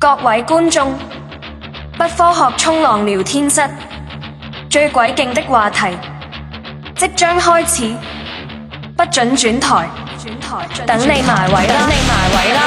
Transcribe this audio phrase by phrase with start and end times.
[0.00, 0.96] 各位觀眾，
[1.94, 3.60] 不科學衝浪聊天室
[4.70, 5.98] 最鬼勁的話題
[6.94, 7.92] 即將開始，
[8.96, 9.88] 不准轉台，
[10.86, 11.74] 等你埋位啦！
[11.74, 12.60] 等你埋位啦！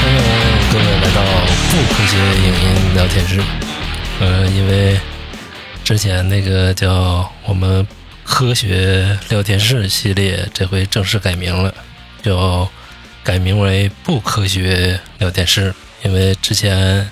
[0.00, 0.16] 欢迎
[0.72, 1.20] 各位来到
[1.68, 3.38] 不科学影音聊天室。
[4.20, 4.98] 呃，因为
[5.84, 7.86] 之前那个叫我们
[8.24, 11.72] 科学聊天室系列，这回正式改名了，
[12.22, 12.66] 叫
[13.22, 15.74] 改名为不科学聊天室。
[16.02, 17.06] 因为之前，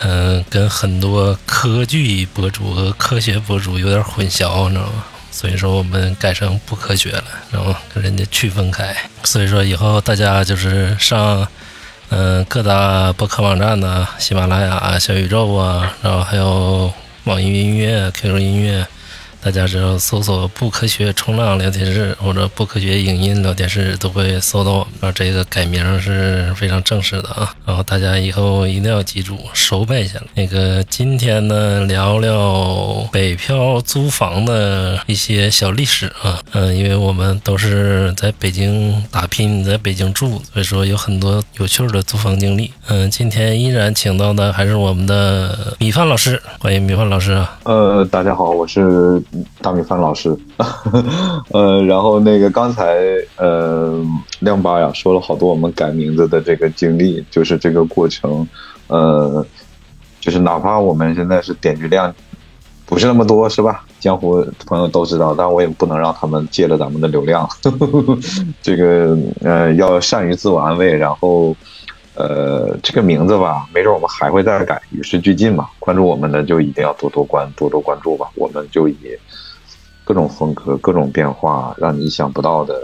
[0.00, 5.04] 嗯、跟很多科技博主和科学博主有点混淆，你知道吗？
[5.30, 8.94] 所以说我们改成不科学了，然后跟人家区分开。
[9.24, 11.48] 所以说以后大家就是上。
[12.14, 16.92] 嗯，各大博客网站呢，喜马拉雅、小宇宙啊，然后还有
[17.24, 18.84] 网易云音乐、QQ 音乐，
[19.44, 25.12] 大家只要搜索“不科学冲浪聊天室”或者“不科学影音聊天室”，都会搜到我们。
[25.16, 30.26] 这个改名是非常正式的啊，然后大家以后一定要记住，熟背下来。
[30.36, 42.72] 那个今天呢，聊聊北漂租房的一些小历史啊， 嗯，因为我们都是在北京打拼，在北京住，所以说有很多有趣的租房经历。
[42.86, 47.58] 嗯，今天依然请到的还是我们的米饭老师，欢迎米饭老师啊。
[47.64, 49.20] 呃，大家好，我是
[49.60, 50.36] 大米饭老师。
[51.52, 52.98] 呃，然后那个刚才
[53.36, 54.04] 呃
[54.40, 58.46] 亮爸呀说了好多我们改名字的这个经历，就是这个过程，
[58.88, 59.44] 呃，
[60.20, 62.14] 就是哪怕我们现在是点击量
[62.86, 63.84] 不是那么多，是吧？
[64.00, 67.48] 江湖朋友都知道，但我也不能让他们借了咱们的流量。
[68.62, 71.56] 这个呃，要善于自我安慰，然后。
[72.14, 75.68] 呃，这个名字吧，没准我们还会再改，与时俱进嘛。
[75.78, 78.28] 关注我们的就一定要多多关多多关注吧。
[78.34, 78.96] 我们就以
[80.04, 82.78] 各种风格、各种变化，让你意想不到的，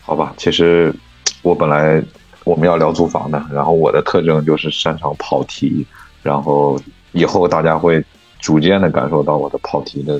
[0.00, 0.32] 好吧？
[0.38, 0.94] 其实
[1.42, 2.02] 我本来
[2.44, 5.86] 我们要聊租房的，然后我的特征就是擅长跑题，
[6.22, 6.80] 然后
[7.12, 8.02] 以后大家会
[8.38, 10.18] 逐渐的感受到我的跑题的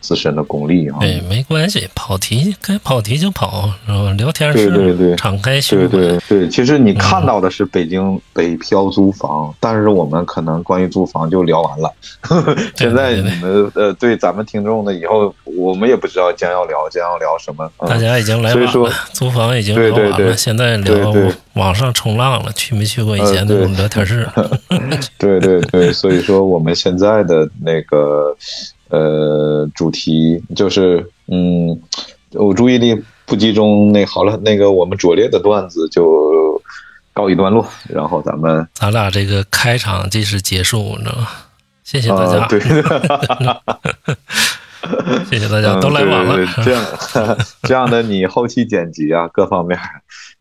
[0.00, 0.96] 自身的功力啊。
[1.00, 4.10] 对，没关系，跑题该跑题就跑，是吧？
[4.16, 6.18] 聊天对对对是敞开胸对怀。
[6.28, 11.92] 对对，其实你看到的是北京北漂租房，但是我们可能关于租房就聊完了。
[12.76, 17.70] 现在你们呃，对咱们听众的以后，我们也不知道将要聊将要聊什么。
[17.78, 22.52] 嗯大家已经来所以说晚了，租房已经对对对聊完了，现在聊对对网上冲浪了。
[22.52, 24.28] 去没去过以前那种聊天室？
[25.18, 28.36] 对对对，所以说我们现在的那个
[28.90, 31.80] 呃主题就是嗯，
[32.32, 36.60] 我注意力不集中，那好了，那个我们拙劣的段子就
[37.12, 41.28] 告一段落，然后咱们咱俩这个开场即是结束，你知道吗？
[41.84, 42.60] 谢谢大家，啊对。
[45.28, 46.46] 谢谢大家，都来晚了。
[46.64, 46.84] 这样
[47.62, 49.78] 这样的你后期剪辑啊，各方面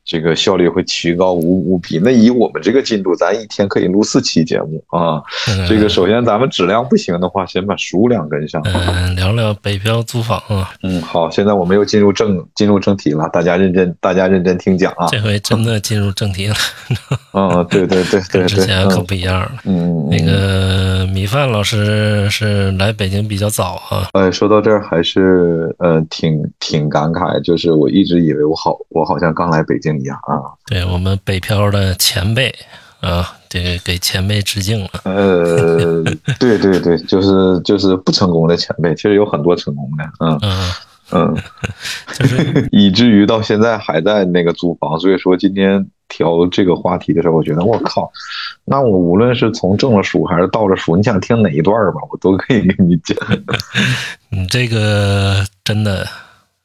[0.10, 2.00] 这个效率会提高无无比。
[2.00, 5.22] 那以我们这个进度，咱一天可以录四期节目啊。
[5.48, 8.60] 嗯这个首先咱们质量不行的话，先把数量跟上。
[8.66, 15.06] 嗯，聊聊北漂租房啊，嗯，好，现在我们又进入正进入正题了，大家认真大家认真听讲啊。
[15.12, 16.56] 这回真的进入正题了，
[17.34, 19.52] 嗯，对对对对跟之，前可不一样了。
[19.66, 30.56] 嗯，嗯那个米饭老师是来北京比较早啊，呃，说到这儿还是呃挺挺感慨，就是我一直以为我好我好像刚来北京一样啊。
[30.68, 32.54] 对我们北漂的前辈
[33.02, 34.90] 啊，这个给前辈致敬了。
[35.04, 36.04] 呃，
[36.40, 40.72] 对对对，就是就是不成功的前辈，其实有很多成功的，嗯嗯，
[41.12, 41.38] 嗯，
[42.14, 45.00] 就是 以至于到现在还在那个租房。
[45.00, 48.12] 所以说今天调这个话题的时候，我觉得我靠，
[48.66, 53.18] 那我无论是从正了数还是倒着数，你想听哪一段吧，我都可以给你讲。
[54.30, 56.06] 你这个真的，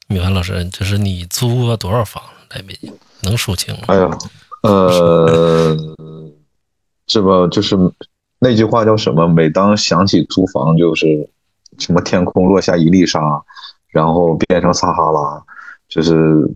[0.08, 2.92] 米饭老师，就是你租过多少房来北京？
[3.24, 3.80] 能数清吗？
[3.88, 4.10] 哎呀，
[4.62, 5.76] 呃，
[7.06, 7.76] 这不就是
[8.38, 9.26] 那句话叫什么？
[9.26, 11.28] 每当想起租房，就是
[11.78, 13.42] 什么天空落下一粒沙，
[13.88, 15.42] 然后变成撒哈拉，
[15.88, 16.48] 就是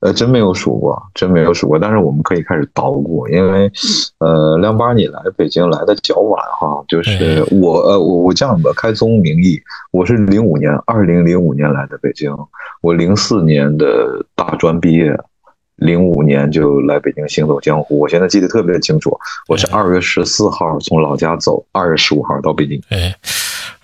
[0.00, 1.78] 呃，真没有数过，真没有数过。
[1.78, 3.70] 但是我们可以开始捣鼓，因为
[4.18, 9.60] 呃，亮八你来北京来的较晚哈，就是我呃我我这样吧，开宗明义，
[9.90, 12.34] 我是零五年，二零零五年来的北京，
[12.80, 15.18] 我零四年的大专毕业。
[15.76, 19.18] 零五年就来北京行走江湖，我现在记得特别清楚。
[19.48, 22.80] 我是二月十四号从老家走，二月十五号到北京。
[22.88, 23.12] 对，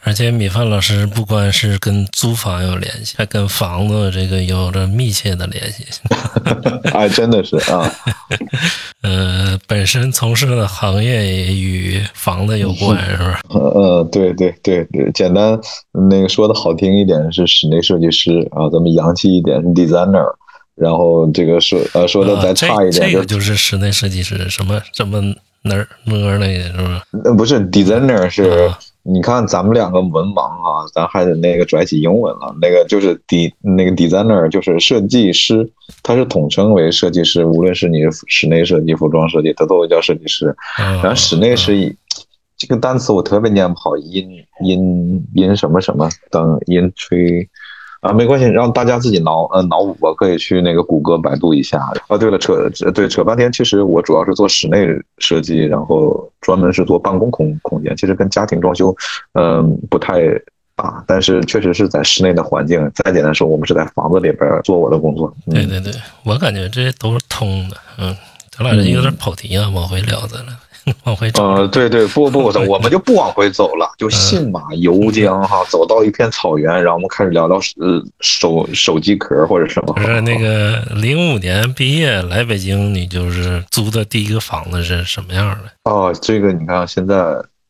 [0.04, 5.84] 而且米饭老师不光是跟租房有联系，还跟房子这个有着密切的联系。
[6.94, 7.90] 哎，真的是啊，
[9.02, 13.40] 呃，本身从事的行业也与房子有关，是吧？
[13.50, 15.58] 呃呃，对对对对，简单
[16.08, 20.32] 那个说的好听一点是室内设计师啊，咱们洋气一点是 designer，
[20.80, 25.20] 然后这个说呃说的再差一点这个就是室内设计师，什么什么
[25.62, 27.02] 哪儿哪儿那个是吧？
[27.24, 28.70] 呃不是 designer 是。
[29.02, 32.54] 你看咱们两个文盲啊，咱还得那个拽起英文了。
[32.60, 35.66] 那个就是 d 那个 designer 就是设计师，
[36.02, 37.46] 他是统称为设计师。
[37.46, 40.54] 无论是你室内设计、服装设计，他都会叫设计师。
[40.76, 41.96] 然后室内是以
[42.58, 44.28] 这个单词我特别念不好，音
[44.62, 47.48] 音音什么什么等音吹。
[48.00, 51.79] 啊，没关系，让大家自己脑呃脑补吧，可以去那个谷歌、百度一下。
[52.08, 54.87] 啊，对了，扯对扯半天，其实我主要是做室内
[55.19, 58.94] 设计，然后专门是做办公空空间，其实跟家庭装修，
[59.35, 60.23] 嗯，不太
[60.75, 62.91] 大，但是确实是在室内的环境。
[62.94, 65.31] 再简单说，我们是在房子里边做我的工作。
[65.50, 65.93] 对对对，
[66.25, 67.76] 我感觉这都是通的。
[67.99, 68.17] 嗯，
[68.50, 70.52] 咱俩这有点跑题啊，往回聊咱了。
[71.04, 79.92] 往回走，呃，对对，不不，我们就不往回走了，就信马由缰哈，走到一片草原，然后我们开始聊聊呃手手机壳或者什么。
[79.94, 85.90] 不是那个零五年毕业来北京，你就是租的第一个房子是什么样的？
[85.90, 87.16] 哦，这个你看现在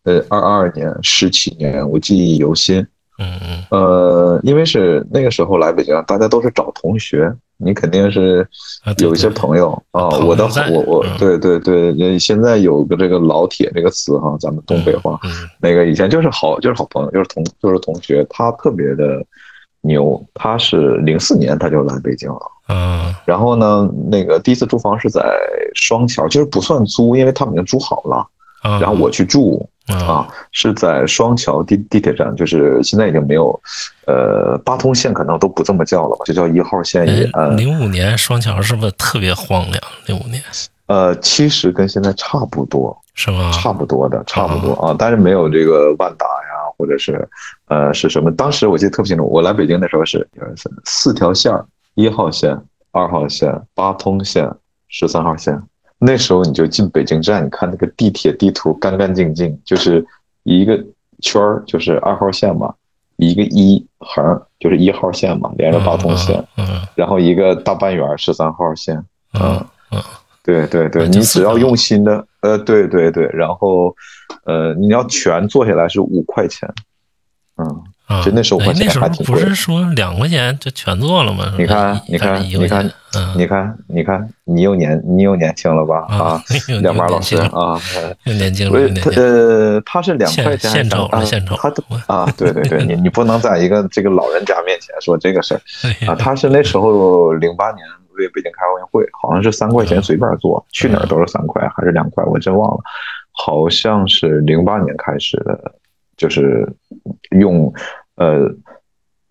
[0.04, 2.78] 呃二二年十七年，我记忆犹新。
[3.18, 3.64] 嗯嗯。
[3.70, 7.30] 呃，因为是那个时候来北京，大家都是找同学。
[7.62, 8.46] 你肯定是
[8.98, 15.20] 有一些朋友啊，我的我我对对对，现在有个这个老铁这个词哈，咱们东北话，
[15.60, 19.24] 那个以前就是好就是好朋友，就是同就是同学，他特别的
[19.82, 25.22] 牛，他是零四年他就来北京了，嗯，然后呢，那个第一次租房是在
[25.74, 28.26] 双桥，其实不算租，因为他们已经租好了，
[28.80, 29.68] 然后我去住。
[29.98, 33.60] 啊，是在双桥地地铁站，就是现在已经没有，
[34.06, 37.06] 呃，八通线可能都不这么叫了吧，就叫一号线。
[37.32, 39.82] 呃，零五年双桥是不是特别荒凉？
[40.06, 40.42] 零五年，
[40.86, 43.50] 呃，其实跟现在差不多，是吗？
[43.52, 47.28] 差不多的，差不多啊，但是没有这个万达呀，或者是，
[47.68, 48.30] 呃，是什么？
[48.32, 50.26] 当时我记得特别清楚，我来北京的时候是
[50.84, 51.52] 四条线
[51.94, 52.58] 一号线、
[52.92, 54.50] 二号线、八通线、
[54.88, 55.60] 十三号线。
[56.02, 60.04] 那时候你就进北京站，你看那个地铁地图干干净净，就是
[60.44, 60.82] 一个
[61.20, 62.74] 圈儿，就是二号线嘛，
[63.16, 68.96] 一个一横就是一号线嘛，连着八通线，嗯，然后一个大半圆十三号线，
[69.34, 69.62] 嗯
[69.92, 70.02] 嗯，
[70.42, 73.94] 对对对，你只要用心的，呃，对对对，然后，
[74.44, 76.66] 呃，你要全做下来是五块钱，
[77.56, 77.84] 嗯。
[78.24, 79.34] 就那时候块钱还挺贵。
[79.34, 81.54] 不是说两块钱就全做了吗？
[81.56, 82.92] 你看，你看，你看，
[83.36, 86.06] 你看，你看，你又年，你又年轻了吧？
[86.08, 86.42] 啊，
[86.82, 87.78] 两班老师啊，
[88.26, 88.78] 又年轻了。
[89.16, 91.56] 呃，他是两块钱，献丑了，献丑。
[91.56, 91.72] 他
[92.12, 95.60] 啊，对对对，你 你不能在一个这个老人家面前说这个事儿
[96.06, 96.14] 啊。
[96.14, 97.86] 他是那时候零八年
[98.18, 102.80] 为北京开奥运会，好像是三块钱随便做，去哪儿都是三块还是两块，我真忘了，
[103.32, 105.72] 好像是零八年开始的，
[106.16, 106.68] 就是
[107.38, 107.72] 用。
[108.20, 108.46] 呃，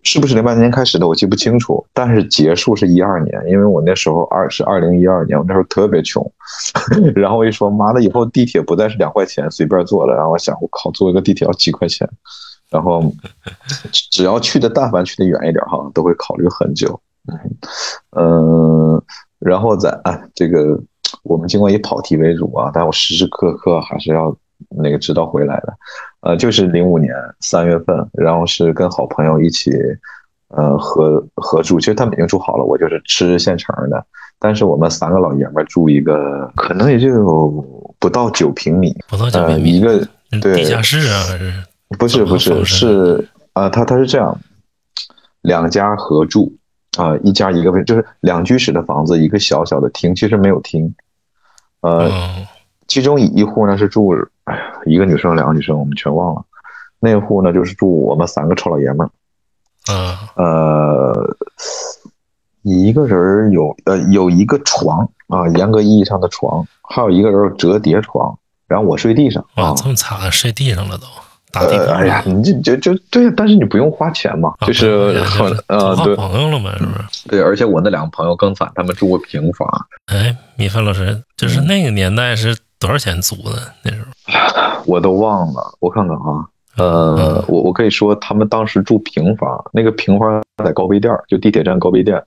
[0.02, 1.06] 是不是零八年开始的？
[1.06, 6.20] 我记不清楚，但是结束是一二年，因为我那时候二是二零一二年，我那时候特别穷，
[7.14, 12.08] 然后我一说妈的，以后地铁不再是两块钱随便坐了，然后我想，我靠，坐一个地铁要几块钱，
[12.68, 13.00] 然后
[14.10, 17.00] 只要去的但凡去的远一点哈，都会考虑很久，
[18.16, 19.00] 嗯，
[19.38, 20.76] 然后再哎，这个
[21.22, 24.36] 我们尽管以跑题为主啊，但我时时刻刻还是要。
[24.76, 25.74] 那个知道回来的，
[26.22, 29.72] 呃，就是零五年三月份，然后是跟好朋友一起，
[30.48, 31.80] 呃，合合住。
[31.80, 34.04] 其实他们已经住好了，我就是吃现成的。
[34.38, 37.64] 但是我们三个老爷们住一个，可能也就有
[37.98, 40.06] 不到九平米，不到九平米，一个
[40.42, 41.52] 对地下室啊，还是
[41.98, 44.38] 不是不是是啊，他他是这样，
[45.40, 46.52] 两家合住
[46.98, 50.94] 啊，一家一个就是两居室的房子，一个小小的厅，其实没有厅，
[51.80, 52.10] 呃。
[52.90, 56.42] 其中一户呢是住，哎呀，一个女生，两个女生，我们全忘了。
[56.98, 59.10] 那户呢就是住我们三个臭老爷们儿。
[59.88, 60.18] 嗯。
[60.34, 61.36] 呃，
[62.62, 69.46] 一个人有呃有一个床啊，严格意义上的床，还有一个人有折叠床，然后我睡地上。
[69.54, 71.04] 啊，这么惨，睡地上了都。
[71.52, 77.28] 呃，哎呀，你就就就对，但是你不用花钱嘛，就是很 呃，对，朋友了嘛，是不是？
[77.28, 79.86] 对，而且我那两个朋友更惨，他们住过平房。
[80.06, 82.58] 哎，米饭老师，就是那个年代是。
[82.80, 83.72] 多少钱租的？
[83.84, 84.82] 那时候？
[84.86, 92.20] 我都忘了，我看看啊，呃，我我可以说他们当时住平房，那个平房在高碑店，就地铁站高碑店，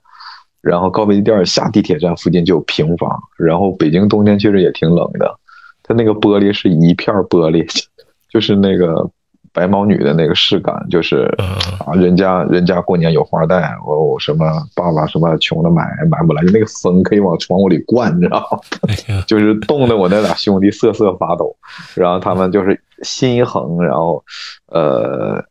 [0.60, 5.38] 然后高碑店下地铁站附近就有平房，然后北京冬天确实也挺冷的，
[5.82, 7.66] 它那个玻璃是一片玻璃，
[8.30, 9.10] 就是那个
[9.54, 11.46] 白毛女的那个视感，就是嗯
[11.86, 14.44] 啊，人家人家过年有花带，我我什么
[14.74, 18.94] 爸爸什么穷的买买不来，那个风可以往窗户里灌，你知道吗？
[19.26, 21.56] 就是冻得我那俩兄弟瑟瑟发抖，
[21.94, 24.22] 然后他们就是心一横，然后
[24.66, 25.42] 呃。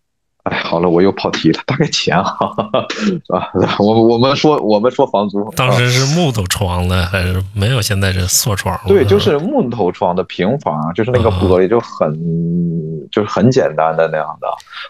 [0.44, 1.62] 哎，好了，我又跑题了。
[1.66, 2.54] 大概钱哈，
[3.30, 8.78] 啊，我我们说我们说房租，当时是木头窗的，还是没有现在这塑窗？
[8.86, 12.14] 对，就是木头窗的平房，就是那个玻璃就很、
[13.10, 14.48] 就是很简单的那样的，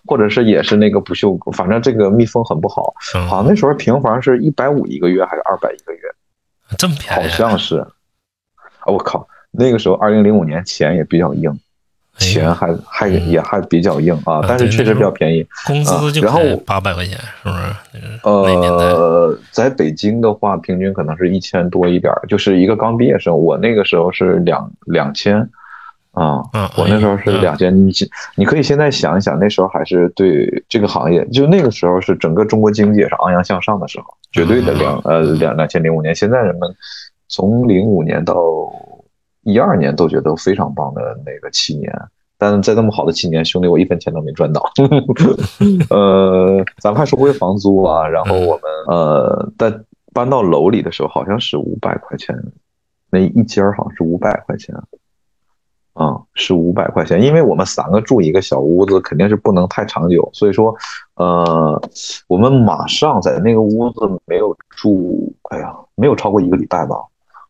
[0.07, 2.91] 或者是也是那个不锈钢，反正这个密封很不好。
[3.15, 6.01] 嗯好像那时候平房是一百五一个月还是二百一个月，
[6.79, 7.77] 这么便宜，好像是。
[7.77, 11.59] 啊，我靠，那个时候二零零五年钱也比较硬，
[12.17, 15.45] 钱还还嗯也还比较硬啊，但是确实比较便宜。
[15.65, 18.19] 工资就啊然后八百块钱，是不是？
[18.23, 25.37] 呃，在北京的话，平均可能是一千多一点儿，就是一个刚毕业生，我那个时候是两两千，
[26.11, 27.75] 啊，嗯我那时候是嗯两千。
[27.75, 27.91] 你
[28.35, 36.13] 你可以现在想一想，那时候还是对这个行业，就那个时候是整个中国经济也是昂扬向上的时候，绝对的两呃两两千零五年。
[36.13, 36.73] 现在人们
[37.27, 38.35] 从零五年到
[39.43, 41.93] 一二年都觉得非常棒的那个七年。
[42.35, 44.61] 但在那么好的七年，兄弟，我一分钱都没赚到。
[45.89, 49.73] 呃，咱们还说回房租啊，然后我们呃，在
[50.13, 52.37] 搬到楼里的时候，好像是五百块钱，
[53.09, 54.75] 那一间儿好像是五百块钱，
[55.93, 60.75] 啊、是五百块钱，因为我们三个住一个小屋子，肯定是不能太长久，所以说，
[61.15, 61.81] 呃，
[62.27, 66.97] 我们马上在那个屋子没有住，哎呀，没有超过一个礼拜吧，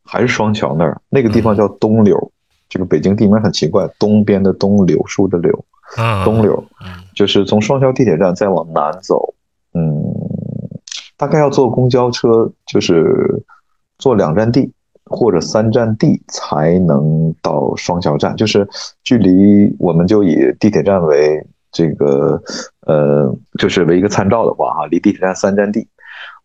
[0.05, 2.31] 还是双桥那儿，那个地方叫东柳。
[2.69, 9.35] 这个北京地名很奇怪，东边的东，柳树的柳，啊，东柳，嗯就是从双桥地铁站再往南走，
[9.75, 10.03] 嗯，
[11.15, 13.43] 大概要坐公交车，就是
[13.99, 14.71] 坐两站地
[15.05, 18.67] 或者三站地才能到双桥站，就是
[19.03, 22.41] 距离我们就以地铁站为这个
[22.87, 25.87] 呃，就是为一个参照的话哈，离地铁站三站地。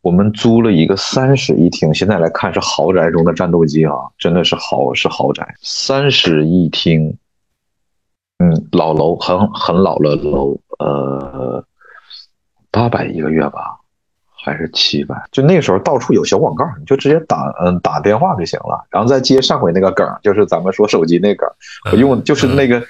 [0.00, 7.18] 我们租了一个三室一厅，现在来看是豪宅中的战斗机啊，真的是豪是豪宅，三室一厅，
[8.38, 11.64] 嗯，老楼很很老了楼，呃，
[12.70, 13.76] 八百一个月吧，
[14.40, 15.20] 还是七百？
[15.32, 21.48] 就那时候到处有小广告，你就直接打嗯打电话就行了，然后再接上回那个梗，就是咱们说手机那梗，
[21.90, 22.80] 我用就是那个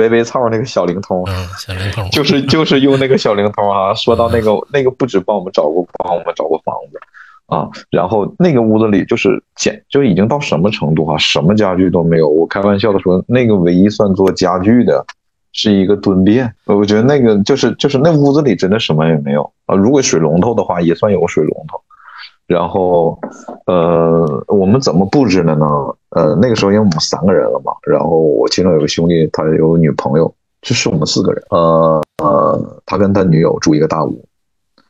[0.00, 6.98] 微微操那个小灵通，嗯，小灵通， 就是就是用那个小灵通啊，说到那个那个不止帮我们找过帮我们找过房子
[7.46, 12.28] 啊，然后那个屋子里就是简就已经到什么程度啊，什么家具都没有。
[12.28, 15.04] 我开玩笑的说，那个唯一算做家具的
[15.52, 19.74] 是一个蹲便，我觉得那个就是就是那屋子里真的什么也没有啊。
[19.74, 21.80] 如果水龙头的话，也算有个水龙头。
[22.50, 23.16] 然后，
[23.66, 25.66] 呃，我们怎么布置的呢？
[26.08, 31.40] 呃，那个时候因为我们三个人了嘛，然后我其中有个兄弟，他有女朋友，就是我们四个人。
[31.50, 34.24] 呃呃，他跟他女友住一个大屋，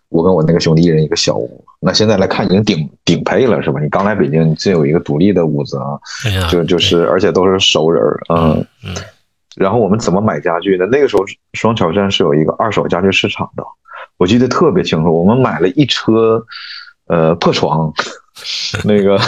[0.09, 1.63] 我跟我那个兄弟一人一个小屋。
[1.81, 3.79] 那现在来看已经顶顶配了，是吧？
[3.79, 8.67] 你刚来北京，你真有一个独立的屋子啊，哎，就就是而且都是熟人儿，嗯。
[8.87, 8.95] 嗯
[9.57, 10.87] 然后我们怎么买家具呢？
[10.87, 13.65] 那个时候双桥站是有一个二手家具市场的，
[14.17, 15.13] 我记得特别清楚。
[15.13, 16.43] 我们买了一车，
[17.11, 17.93] 呃，破床，
[18.85, 19.19] 那个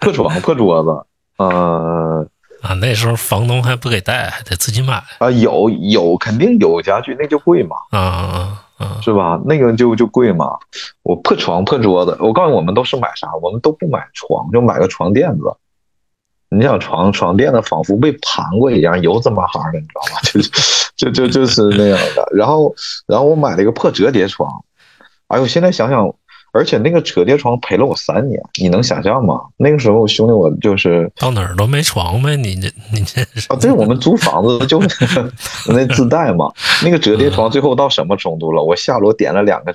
[0.00, 2.26] 破床、破桌子，呃
[2.62, 8.98] 啊，那时候房东还不给带，还得自己买啊，有有肯定有家具，那就贵嘛，啊啊啊！
[9.00, 9.40] 是吧？
[9.44, 10.58] 那个就就贵嘛。
[11.04, 13.28] 我破床、破桌子，我告诉你，我们都是买啥？
[13.40, 15.44] 我们都不买床，就买个床垫子。
[16.48, 20.20] 你想床床垫子仿佛被盘过一样，油滋麻哈的，你知道吗？
[20.96, 22.28] 就就就就是那样的。
[22.34, 22.74] 然后
[23.06, 24.48] 然后我买了一个破折叠床，
[25.28, 26.12] 哎呦，现在想想，
[26.52, 29.40] 而且那个折叠床陪了我三年，你能想象吗？
[29.56, 34.80] 那个时候兄弟我就是到哪儿都没床呗，你这 你这啊，对，我们租房子就
[35.68, 36.50] 那自带嘛。
[36.84, 38.62] 那个折叠床最后到什么程度了？
[38.62, 39.74] 我下楼点了两个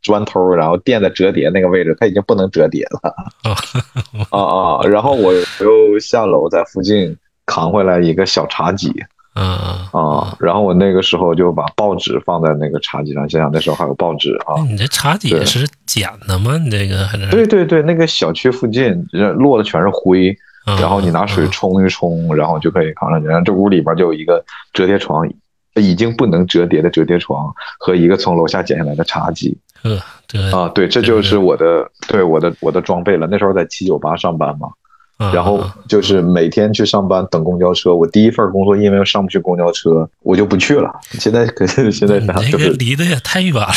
[0.00, 3.14] 砖头，然后垫在折叠那个位置，它已经不能折叠了。
[4.30, 4.82] 啊啊！
[4.84, 8.90] 然后我又下楼在附近扛回来一个小茶几
[9.34, 9.44] 嗯
[9.92, 14.62] 啊，然后我那个时候就把报纸放在那个茶几上，想想那时候还有报纸啊。
[14.68, 16.56] 你这茶几对是捡的吗？
[16.56, 19.04] 你这个还是对对对，那个小区附近
[19.36, 20.30] 落的全是灰，
[20.66, 23.26] 嗯然后你拿水冲一冲，然后就可以扛上去。
[23.26, 25.28] 然后这屋里边就有一个折叠床，
[25.74, 29.98] 已经不能折叠的折叠床和一个从楼下捡下来的茶几呃，
[30.28, 30.68] 对啊。
[30.68, 33.26] 对，这就是我的对我的我的装备了。
[33.28, 34.72] 那时候在七九八上班嘛，啊
[35.32, 37.94] 然后就是每天去上班等公交车。
[37.94, 40.90] 我第一份工作因为上不去公交车，我就不去了。
[41.12, 43.68] 现在可是现在就是这个离得也太远了，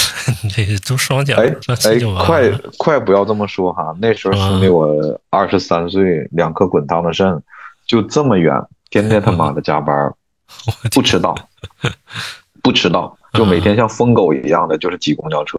[0.43, 1.45] 你 这个都双脚哎
[1.85, 3.95] 哎快快不要这么说哈！
[3.99, 7.41] 那时候兄弟我二十三岁，两颗滚烫的肾，
[7.85, 8.53] 就这么远，
[8.89, 10.13] 天天他妈的加班
[10.93, 11.35] 不迟到，
[12.61, 15.57] 不迟到，就每天像疯狗一样的就是挤公交车。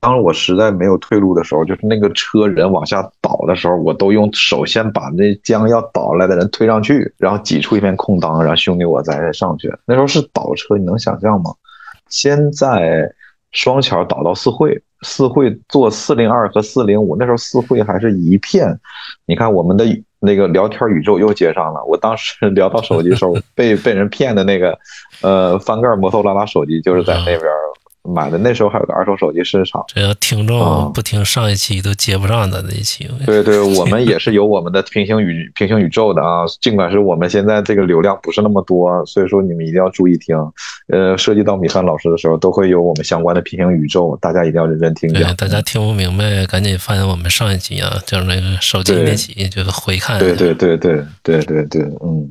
[0.00, 9.68] 当我实在没有退路的时候，就是那个车人往下倒的时候，我都用手先把那将要倒来的人推上去，然后挤出一片空档，然后兄弟我再上去。
[9.84, 11.50] 那时候是倒车，你能想象吗？
[12.08, 13.12] 先在
[13.50, 18.78] 双桥倒到四惠，四惠坐四零二和四零五，那时候四惠还是一片。
[19.26, 19.84] 你看我们的
[20.20, 21.84] 那个聊天宇宙又接上了。
[21.84, 24.78] 我当时聊到手机的时候，被被人骗的那个，
[25.22, 27.42] 呃，翻盖摩托罗拉手机就是在那边。
[28.14, 33.08] 买的那时候还有个二手手机市场，这要听众不听上一期都接不上咱这一期。
[33.26, 40.36] 对对， 我们也是有我们的平行宇平行宇宙的啊，尽管是我们现在这个流量不是那么多，所以说你们一定要注意听。
[40.88, 45.34] 呃，涉及到米饭老师的时候，都会有我们相关的平行宇宙，大家一定要认真听讲。
[45.36, 50.18] 大家听不明白，赶紧翻我们上一期啊，就是那个手机那期，就是回看。
[50.18, 52.30] 对对对对对对对，嗯。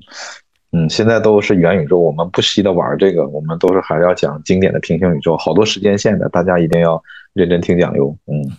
[0.71, 7.01] 嗯，现在都是元宇宙，我们不惜的玩这个，我们都是还要讲经典的平行宇宙，好多时间线的，大家一定要
[7.33, 8.15] 认真听讲哟。
[8.27, 8.51] 嗯，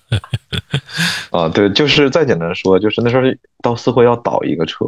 [1.30, 3.22] 啊，对，就是再简单说，就是那时候
[3.62, 4.86] 到四会要倒一个车，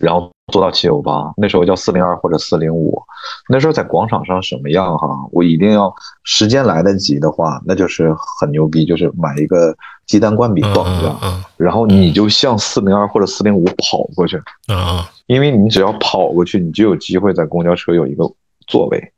[0.00, 3.00] 然后坐到七九八，那时候叫四零二或者四零五，
[3.48, 5.06] 那时候在广场上什么样哈？
[5.30, 9.76] 我一定要时间来得及的话，那就是很牛逼，就是买一个。
[10.06, 11.16] 鸡蛋灌饼等着，
[11.56, 18.24] 然后你就向四零二或者四零五跑过去啊，因为你只要跑过去，你就有机会在公交车有一个
[18.66, 19.12] 座位，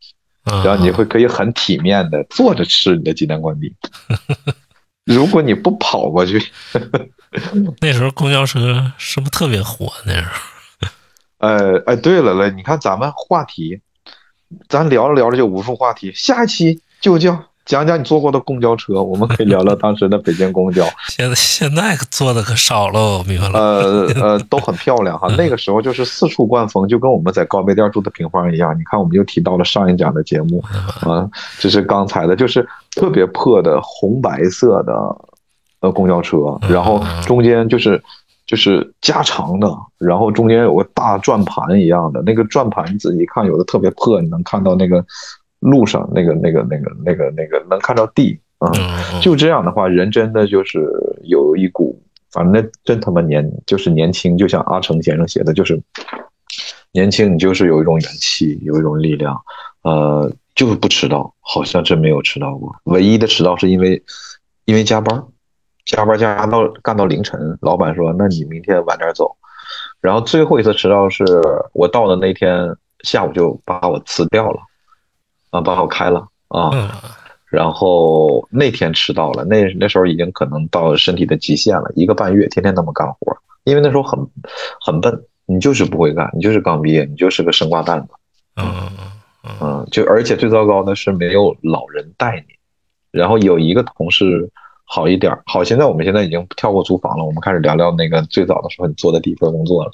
[0.44, 3.74] 然后你会可以很体面的坐着吃你的鸡蛋灌饼。
[5.06, 6.38] 如果你不跑过去，
[7.80, 9.90] 那时候公交车是不是特别火？
[10.04, 10.30] 那时候，
[11.42, 13.80] 呃，哎，对了嘞，你看咱们话题，
[14.68, 17.38] 咱聊着聊着就无数话题，下一期就叫。
[17.64, 20.84] 讲讲你坐过的公交车，我们可以聊聊当时的北京公交。
[21.08, 23.54] 现在现在坐的可少喽，明白了。
[23.62, 25.28] 呃呃，都很漂亮哈。
[25.38, 28.76] 那个时候就是四处灌风，就跟我们在高碑店住的平房一样。
[28.76, 30.60] 你看，我们又提到了上一讲的节目
[31.02, 31.30] 啊，
[31.60, 34.92] 这是刚才的，就是特别破的红白色的
[35.78, 38.02] 呃公交车，然后中间就是
[38.52, 39.66] 就是加长的，
[39.96, 45.02] 然后中间有个大转盘一样的，那个转盘你仔细看，有的特别破，你能看到那个。
[45.64, 48.68] 路上那个、那个、那个、那个、那个能看到地啊，
[49.22, 50.90] 就这样的话，人真的就是
[51.22, 51.96] 有一股，
[52.32, 55.80] 反正那真他妈年就是年轻，就像阿成先生写的，就是
[56.90, 59.40] 年轻，你就是有一种元气，有一种力量，
[59.84, 62.74] 呃，就是不迟到，好像真没有迟到过。
[62.86, 64.02] 唯一的迟到是因为
[64.64, 65.22] 因为加班，
[65.84, 69.36] 加班加到干到凌晨，老板说那你明天晚点走。
[70.00, 71.24] 然后最后一次迟到是
[71.72, 74.60] 我到的那天下午就把我辞掉了。
[75.50, 76.70] 啊，把我开了啊，
[77.50, 84.18] 然后那天迟到了，那那时候已经可能到身体的极限了，一个半月天天那么干活，因为那时候很
[84.80, 88.14] 很笨，你就是不会干，你就是刚毕业，你就是个生瓜蛋子，
[88.56, 88.72] 嗯
[89.60, 92.54] 嗯，就而且最糟糕的是没有老人带你，
[93.10, 94.50] 然后有一个同事。
[94.94, 95.64] 好一点好。
[95.64, 99.90] 现在我们现在已经跳过租房了，我们开始聊聊那个最早的时候你做的第一份工作了。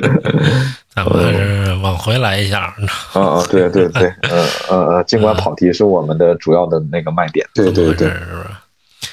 [0.94, 2.74] 咱们是往回来一下。
[3.14, 7.46] 啊啊，对对对，嗯嗯嗯，尽管跑题是我们的主要的那个卖点。
[7.54, 8.14] 对对对，是
[8.44, 8.62] 吧？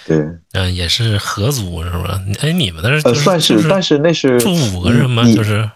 [0.06, 0.18] 对，
[0.52, 2.20] 嗯，也是合租是吧？
[2.42, 5.24] 哎，你们那呃算是，但是那是住五个人吗？
[5.34, 5.70] 就是，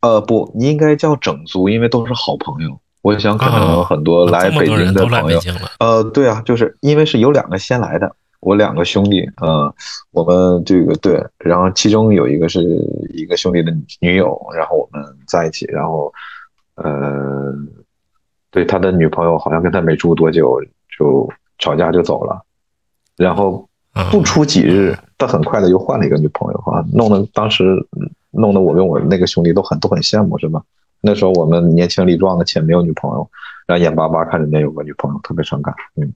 [0.00, 2.78] 呃不，你应该叫整租，因为都是好朋友。
[3.02, 5.40] 我想可能很多来北京的朋友，
[5.80, 8.14] 呃，对啊，就是因为是有两个先来的。
[8.40, 9.72] 我两个兄弟，嗯，
[10.12, 12.62] 我们这个对，然后其中有一个是
[13.12, 16.12] 一个兄弟的女友，然后我们在一起，然后，
[16.76, 17.52] 呃，
[18.50, 20.62] 对他的女朋友好像跟他没住多久
[20.96, 22.40] 就吵架就走了，
[23.16, 23.68] 然后
[24.12, 27.64] 不出几日，他很快的又换了一个女朋友啊，弄得当时
[28.30, 30.62] 弄得我跟我那个兄弟都很都很羡慕，是吧？
[31.00, 33.28] 那时候我们年轻力壮的且没有女朋友，
[33.66, 36.12] 然后眼巴巴看人家有个女朋友，特别伤感，嗯。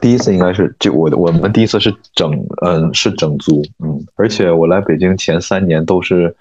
[0.00, 2.30] 第一次应该是就我我们第一次是整
[2.62, 6.34] 嗯是整租嗯，而且我来北京前三年都是，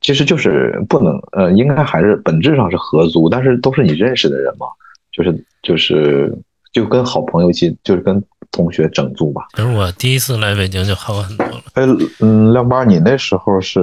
[0.00, 4.66] 其实就是不能呃应该还是本质上是合租，但是都是你认识的人嘛，
[5.12, 6.32] 就是就是
[6.72, 8.22] 就跟好朋友一起就是跟
[8.52, 9.46] 同学整租吧。
[9.52, 11.60] 可是我第一次来北京就好很多了。
[11.74, 11.84] 哎
[12.20, 13.80] 嗯，亮八，你那时候是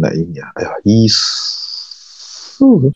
[0.00, 0.44] 哪一年？
[0.54, 1.67] 哎呀，一四。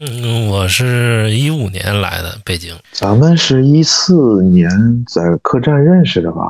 [0.00, 4.68] 嗯，我是一五年来的北京，咱们是一四年
[5.06, 6.42] 在客栈认识的吧？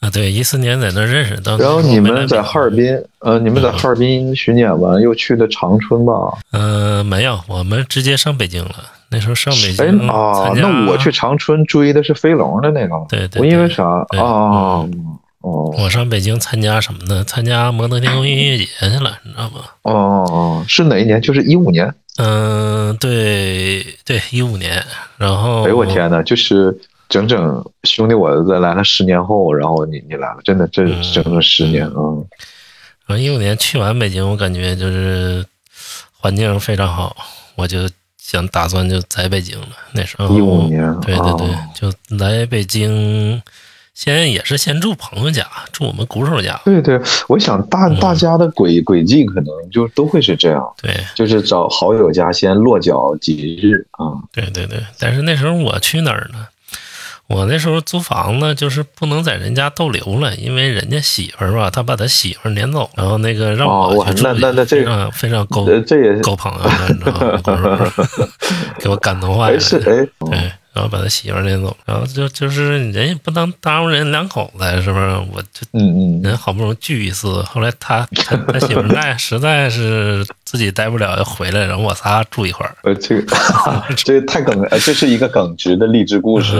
[0.00, 1.40] 啊，对，一四年在那认识。
[1.44, 6.12] 然后你们在哈尔滨，呃，你们在哈尔滨巡演完又去的长春吧？
[6.52, 8.74] 嗯，没有，我们直接上北京了。
[9.10, 12.94] 那时候上北京啊，那我去长春追的是飞龙的那个。
[13.08, 13.40] 对对。
[13.40, 13.84] 我因为啥
[14.18, 14.86] 啊？
[15.46, 17.22] 哦我上北京参加什么呢？
[17.24, 19.60] 参加摩登天空音乐节去了，你知道吗？
[19.82, 21.22] 哦哦，是哪一年？
[21.22, 21.94] 就是一五年。
[22.18, 24.82] 嗯，对对，一五年。
[25.16, 26.76] 然后，哎呦我天呐，就是
[27.08, 31.94] 整整兄弟我儿子来了十年后，然后你你来了，真的这嗯整整十年啊！
[33.06, 35.44] 然后一五年去完北京，我感觉就是
[36.18, 37.14] 环境非常好，
[37.54, 39.68] 我就想打算就在北京了。
[39.92, 43.40] 那时候一五年，对对对，哦就来北京，
[43.96, 46.60] 先也是先住朋友家，住我们鼓手家。
[46.66, 54.12] 对对，我想大嗯大家的轨轨迹可能就都会是这样，对就是找好友家先落脚几日啊。
[54.32, 56.46] 对对对，但是那时候我去哪儿呢？
[57.28, 67.92] 我那时候租房子就是不能在人家逗留了，因为人家媳妇儿吧，他把他媳妇儿 �it 走，然后那个让我去住去，那那那这非常非常够呃，这也是够朋友的，你知道吗？
[68.78, 69.58] 给我感动坏哎了。
[69.58, 75.06] 是哎，对，然后把他媳妇儿撵走，然后就就是人也不能耽误人两口子，是不是？
[75.32, 82.76] 我就嗯嗯，人好不容易聚一次，后来他他他媳妇儿在， 实在是自己待不了，要回来，然后我仨住一块儿。
[82.82, 83.36] 呃，这个
[83.96, 86.54] 这个太耿，呃这是一个耿直的励志故事，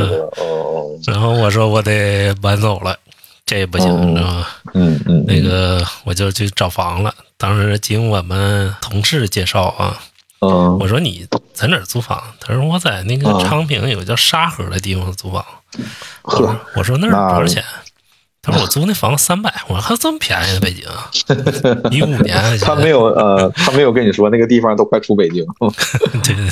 [1.07, 2.97] 然后我说我得搬走了，
[3.45, 4.47] 这也不行，嗯你知道吗？
[4.73, 7.15] 嗯嗯，那个我就去找房了。
[7.37, 10.01] 当时经我们同事介绍啊，
[10.41, 12.23] 嗯我说你在哪儿租房？
[12.41, 15.45] 他说我在那个嗯昌平有个叫沙河的地方租房。
[16.23, 17.65] 我呵说我说那儿多少钱？
[18.43, 19.53] 他说我租那房子三百。
[19.67, 20.61] 我说还这么便宜呢？
[20.61, 20.85] 北京
[21.91, 25.45] 一五年，他没有呃，他没有跟你说那个地方都快出北京，
[26.23, 26.49] 对 对，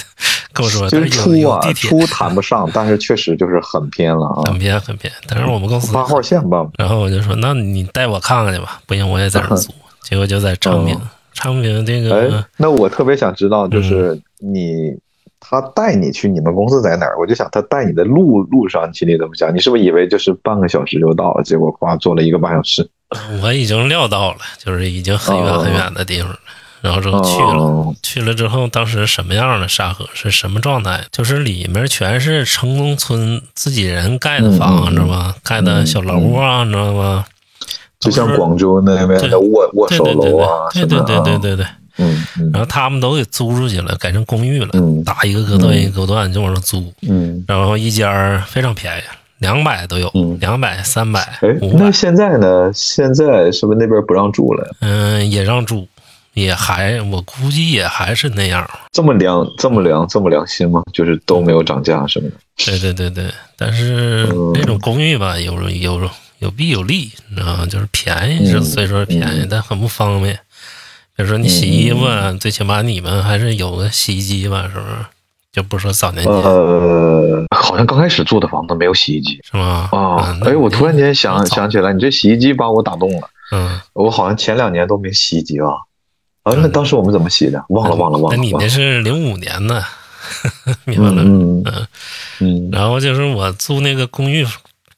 [0.53, 5.13] 跟我说就是有出啊地铁，出谈不上，但是确实就是很偏了啊很，偏很偏。
[5.29, 9.73] 但是我们公司八号线吧，然后我就说，那你带我看看去吧，不行我也在这儿租。
[10.03, 11.01] 结果就在昌平，
[11.35, 14.97] 昌平这哎个，那我特别想知道，嗯就是你
[15.41, 17.19] 他带你去你们公司在哪儿？
[17.19, 19.55] 我就想他带你的路路上，心里怎么想？
[19.55, 21.43] 你是不是以为就是半个小时就到了？
[21.43, 22.89] 结果夸坐了一个半小时。
[23.43, 26.39] 我已经料到了，就是已经很远很远的地方了。
[26.81, 31.03] 然后之后去了，哦，去了之后，当时什么样的沙河是什么状态？
[31.11, 35.35] 就是里面全是城中村自己人盖的房，嗯嗯嗯知道吗？
[35.43, 37.25] 盖的小楼啊，你知道吗？
[38.05, 41.67] 就像广州那边的握握手楼啊，对对对对对对。
[41.97, 47.45] 嗯嗯然后他们都给租出去了，改成公寓了，嗯打一个隔断一个隔断就往上租，嗯。
[47.47, 49.03] 然后一间儿非常便宜，
[49.39, 52.69] 两百都有嗯，两百、三百、哎，五百，那现在呢？
[52.75, 54.75] 现在是不是那边不让住了？
[54.81, 55.87] 嗯，也让住，
[56.33, 58.69] 也还我估计也还是那样。
[58.91, 60.83] 这么良，这么良，这么良心吗？
[60.93, 62.37] 就是都没有涨价什么的。
[62.57, 66.01] 对对对对，但是嗯那种公寓吧，有有
[66.45, 67.67] 有弊有利，你知道吗？
[67.67, 70.39] 就是便宜是嗯虽说是便宜，嗯但很不方便。
[71.17, 74.97] 比如说你洗衣服啊，最起码你们还是有个洗衣机吧，是不是？
[75.53, 79.89] 就不说早年间、呃，好像刚开始住的房子没有洗衣机是吗？
[79.93, 83.29] 啊哎，我突然间想想起来，你这洗衣机把我打动了。
[83.53, 85.69] 嗯，我好像前两年都没洗衣机啊。
[86.43, 87.65] 啊，那当时我们怎么洗的？
[87.69, 88.37] 忘了，忘了，忘了。
[88.37, 89.83] 那你那是零五年的，
[90.85, 91.23] 明白了。
[91.23, 91.87] 嗯嗯
[92.41, 94.45] 嗯然后就是我租那个公寓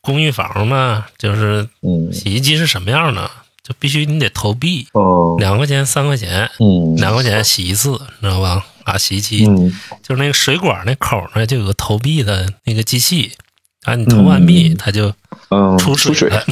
[0.06, 2.12] 公寓房嘛，就是嗯。
[2.12, 3.28] 洗衣机是什么样的，
[3.64, 5.34] 就必须你得投币，哦。
[5.40, 6.94] 两块钱、三块钱，嗯。
[6.96, 8.64] 两块钱洗一次，知道吧？
[8.84, 9.72] 啊，洗衣机、嗯。
[10.00, 13.32] 就是那个水管那口儿呢，就有个投币的那个机器，
[13.82, 14.76] 啊，你投完币嗯。
[14.76, 15.12] 它就
[15.50, 16.28] 嗯出出水。
[16.30, 16.44] 了，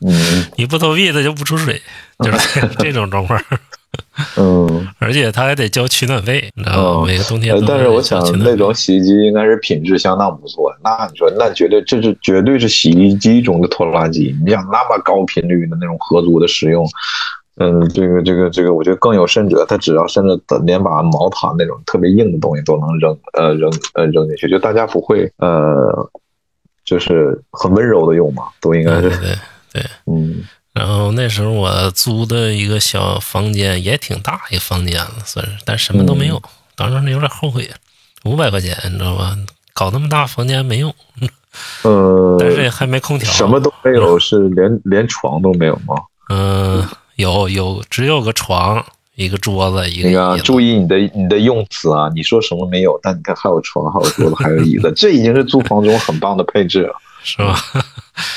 [0.00, 0.46] 嗯。
[0.56, 1.82] 你不投币它就不出水，
[2.24, 3.38] 就是这种状况。
[4.36, 4.86] 嗯。
[5.00, 6.82] 而且他还得交取暖费，你知道吗？
[6.82, 10.74] 哦每个冬天但是我想那种洗衣机应该是品质相当不错。
[10.82, 14.36] 那你说，那绝对这是绝对是洗衣机中的拖拉机。
[14.44, 16.84] 你想那么高频率的那种合租的使用，
[17.58, 26.10] 嗯，这个这个这个，我觉得更有甚者，他只要甚至连把毛毯那种特别硬的东西都能扔呃扔呃扔进去，就大家不会呃，
[26.84, 29.18] 就是很温柔的用嘛，都应该是对对
[29.74, 29.82] 对。
[30.06, 30.42] 嗯
[30.78, 36.36] 然后那时候我租的一个小房间也挺大一个房间了，算是，但什么都没有。
[36.36, 36.42] 嗯
[36.78, 37.68] 当时有点后悔，
[38.22, 39.36] 五百块钱你知道吧？
[39.74, 40.94] 搞那么大房间没用，
[41.82, 43.28] 呃，但是也还没空调。
[43.32, 45.96] 什么都没有，是连连床都没有吗？
[46.28, 46.86] 嗯、
[47.16, 48.86] 有有只有个床，
[49.16, 52.08] 一个桌子，一个那个啊椅子注意你的你的用词啊！
[52.14, 52.96] 你说什么没有？
[53.02, 56.94] 但你看还有床，还有桌子，还有椅子，这已经是租房中很棒的配置了。
[57.24, 57.58] 是吧？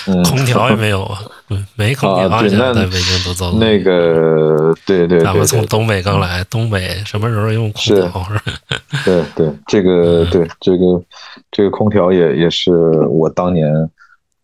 [0.08, 8.24] 嗯，空调也没有啊，嗯没空调，现在在北京都遭那个，对对咱们从东北刚来，东北什么时候用空调？
[8.24, 8.42] 是
[9.04, 11.04] 对对，这个对这个
[11.52, 12.72] 这个空调也也是
[13.10, 13.68] 我当年，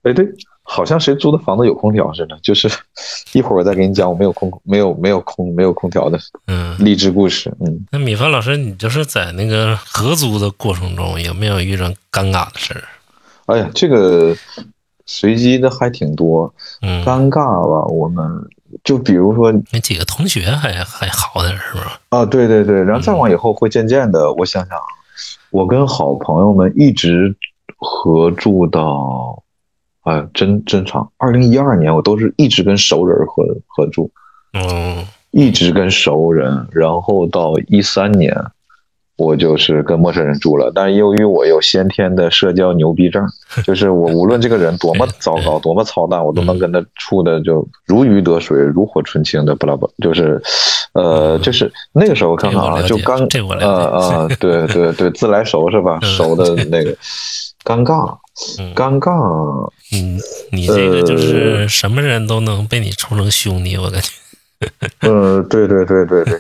[0.04, 0.28] 哎对，
[0.64, 2.70] 好像谁租的房子有空调似的，就是
[3.32, 7.50] 一会儿我再给你讲我没有空没有没有空没有空调的嗯，励志故事。
[7.62, 12.84] 嗯，那米饭老师，你就是在那个合租的过程中，有没有遇上尴尬的事儿？
[13.46, 14.36] 哎呀，这个
[15.08, 17.86] 随机的还挺多，嗯，尴尬吧？
[17.88, 18.24] 我们
[18.84, 22.00] 就比如说那几个同学还还好点儿是吧？
[22.10, 24.84] 啊，对对对，然后再往以后会渐渐的，我想想啊，
[25.50, 27.36] 我跟好朋友们一直
[27.78, 29.42] 合住到，
[30.02, 34.12] 哎，真真长，二零一二年我都是一直跟熟人合合住，
[34.54, 38.36] 嗯一直跟熟人，然后到一三年，
[39.18, 40.72] 我就是跟陌生人住了。
[40.74, 43.26] 但是由于我有先天的社交牛逼症，
[43.66, 50.42] 就是我无论这个人多么糟糕、多么操蛋，我都能跟他处的就如鱼得水、如火纯青的，不拉不，就是，
[50.94, 53.18] 呃，就是那个时候看看啊，就刚
[53.60, 56.00] 呃呃， 对对对，自来熟是吧？
[56.02, 56.92] 嗯熟的 那个
[57.64, 58.16] 尴尬，
[58.60, 59.70] 嗯尴尬。
[59.94, 60.20] 嗯，
[60.52, 64.10] 你这个呃就是什么人都能被你处成兄弟，我感觉。
[65.02, 66.34] 嗯，对对对对对，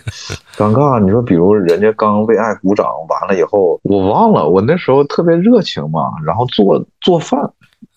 [0.57, 0.99] 尴尬。
[0.99, 7.39] 你说，比如人家刚为爱鼓掌完了以后，我忘了，我那时候特别热情嘛，然后做做饭，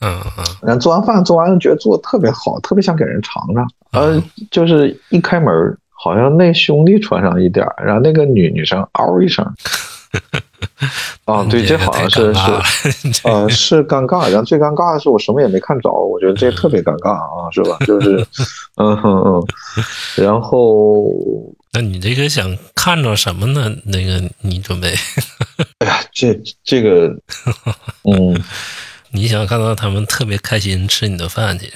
[0.01, 3.67] 嗯嗯然后做完饭做完觉得做的特别好，特别想给人尝尝。
[3.93, 9.45] 呃嗯，就是一开门，好像那兄弟穿上一点儿，然后那个女女生嗷一声，
[11.25, 13.21] 啊，对，这好像是是。
[13.29, 17.77] 呃，是尴尬，然后最尴尬的是我什么也没看着，我觉得这特别尴尬啊，是吧？
[17.87, 18.27] 就是，
[18.77, 19.47] 嗯哼嗯，
[20.17, 21.07] 然后
[21.73, 23.73] 那你这个想看着什么呢？
[23.85, 24.93] 那个你准备，
[25.79, 27.09] 哎呀，这这个，
[28.05, 28.35] 嗯，
[29.13, 31.73] 你想看到他们特别开心吃你的饭去，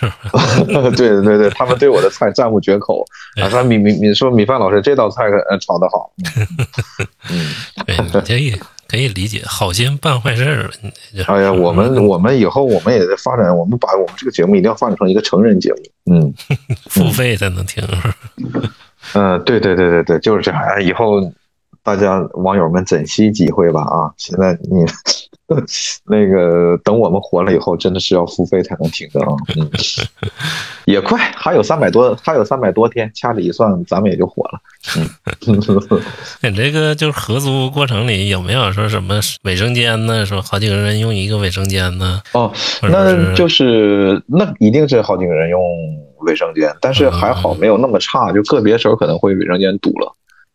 [0.96, 3.04] 对对对，他们对我的菜赞不绝口，
[3.40, 6.12] 啊，说米米米说米饭老师这道菜呃炒得好，
[7.30, 7.54] 嗯，
[7.86, 10.70] 对你这个可以理解，好心办坏事儿。
[11.26, 15.72] 哎呀，我们我们以后我们也在发展，我们把我们这个节目一定要发展成一个成人节
[16.04, 16.34] 目，嗯
[16.90, 17.82] 付费才能听，
[19.14, 21.20] 嗯、呃，对对对对对，就是这样，哎，以后
[21.82, 24.12] 大家网友们珍惜机会吧啊！
[24.16, 24.84] 现在你
[26.06, 29.70] 那个等我们火了以后，真的是要付费才能听的啊，嗯，
[30.86, 34.58] 也快，还有三百多，还有三百多天，掐指一算，咱们也就火了，
[34.96, 35.08] 嗯。
[36.40, 40.24] 你这个就是合租过程里有没有说什么卫生间呢？
[40.24, 42.20] 说好几个人用一个卫生间呢？
[42.32, 42.50] 哦，
[42.82, 45.60] 那就是那一定是好几个人用
[46.20, 50.12] 卫生间，但是还好没有那么差，就个别时候可能会卫生间堵了，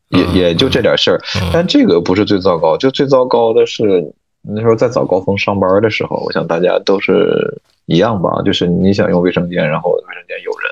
[0.10, 1.22] 也嗯也就这点事儿。
[1.42, 4.14] 嗯但这个不是最糟糕，就最糟糕的是
[4.54, 10.72] 那时候在早高峰上班的时候，我想大家都是一样吧，就是你想用卫生间，然后卫生间有人，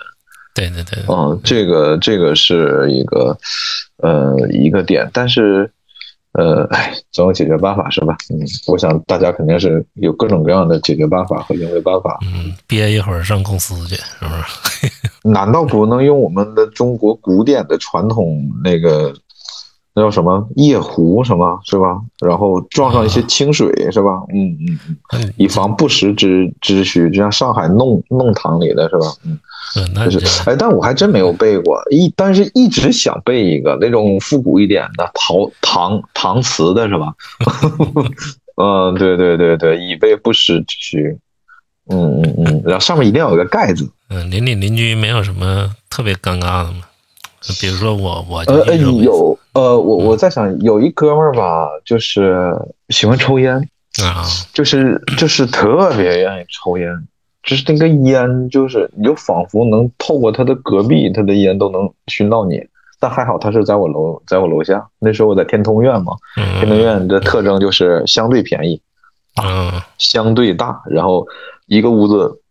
[0.54, 3.38] 对对对，嗯，这个这个是一个
[3.98, 5.70] 呃一个点，但是
[6.34, 8.16] 呃，哎，总有解决办法是吧？
[8.30, 12.20] 嗯，我想大家肯定是有各种各样的解决办法和应对办法。
[12.22, 14.92] 嗯，憋一会儿上公司去，是不是？
[15.28, 19.14] 难道不能用我们的中国古典的传统那个
[19.98, 22.00] 那叫什么夜壶什么是吧？
[22.24, 24.12] 然后撞上一些清水是吧？
[24.32, 29.06] 嗯嗯嗯，嗯以防不时之之需，就像上海弄弄堂里的是吧？
[29.26, 29.40] 嗯。
[29.76, 37.14] 嗯，那是，哎，但我还真没有背过，一但是一直想背一个那种复古一点的陶唐唐词的是吧？
[38.56, 41.18] 嗯，对对对对，以备不时之需。
[41.90, 43.90] 嗯嗯嗯，然后上面一定要有个盖子。
[44.10, 46.82] 嗯，邻里邻居没有什么特别尴尬的吗？
[47.60, 52.54] 比如说我，我呃呃，有呃，我我在想，有一哥们儿吧，就是
[52.90, 53.56] 喜欢抽烟，
[54.04, 56.90] 啊， 就是就是特别愿意抽烟，
[57.44, 62.62] 就是那个烟，就是你就仿佛能透过他的隔壁，他的烟都能熏到你。
[63.00, 64.88] 但还好他是在我楼，在我楼下。
[64.98, 68.82] 那时候我在天通苑嘛，天通嗯苑的特征就是相对便宜，
[69.44, 71.28] 嗯相对大，然后
[71.68, 72.42] 一个屋子，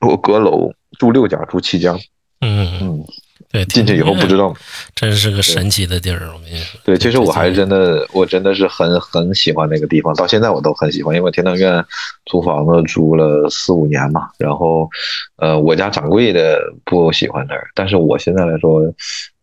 [0.00, 1.94] 我阁楼住六家，住七家，
[2.40, 3.04] 嗯，嗯，
[3.52, 4.54] 对，进去以后不知道，
[4.94, 6.80] 真是个神奇的地儿，我跟你说。
[6.84, 11.84] 对，其实我还真的，我真的是很很喜欢那个地方，到现在我都很喜欢，因为天堂院
[12.24, 14.88] 租房子租了四五年嘛，然后，
[15.36, 18.80] 呃，我家掌柜的不喜欢那儿，但是我现在来说，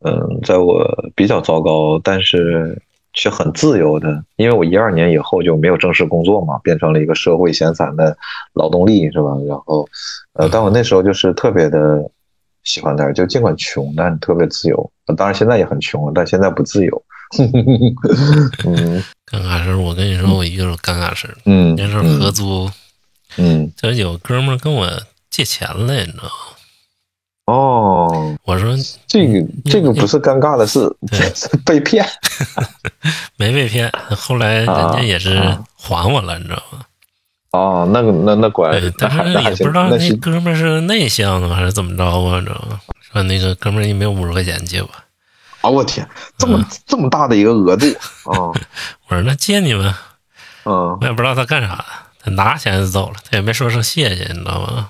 [0.03, 0.83] 嗯、在我
[1.15, 2.81] 比较糟糕，但是
[3.13, 8.17] 却很自由的，因为我一二年以后就没有正式工作嘛，变成了一个社会闲散的
[8.53, 9.37] 劳动力，是吧？
[9.47, 9.87] 然后，
[10.33, 12.09] 呃，但我那时候就是特别的
[12.63, 14.91] 喜欢那儿，就尽管穷，但特别自由。
[15.17, 17.03] 当然现在也很穷，但现在不自由。
[17.39, 22.69] 嗯尴尬事儿，我跟你说，我一个尴尬事儿，嗯那时候合租，
[23.37, 24.89] 嗯就有哥们儿跟我
[25.29, 26.31] 借钱来，你知道吗？
[27.45, 28.75] 哦，我说
[29.07, 30.87] 这个这个不是尴尬的事，
[31.65, 32.05] 被骗。
[33.37, 36.85] 没被骗，后来人家也是啊还我了，你知道吗？
[37.51, 42.79] 哦，那个那那果然对，，那还但是也不知道那哥们是内向的还是怎么着啊，你知道吗？
[43.11, 44.89] 说那个哥们儿也没有五十块钱借我，
[45.61, 46.07] 啊，我天，
[46.37, 47.87] 这么这么大的一个额度
[48.25, 48.53] 啊，
[49.09, 49.99] 我说那借你吧，
[50.65, 51.85] 嗯我也不知道他干啥的，
[52.23, 54.89] 他拿钱就走了，他也没说声谢谢，你知道吗？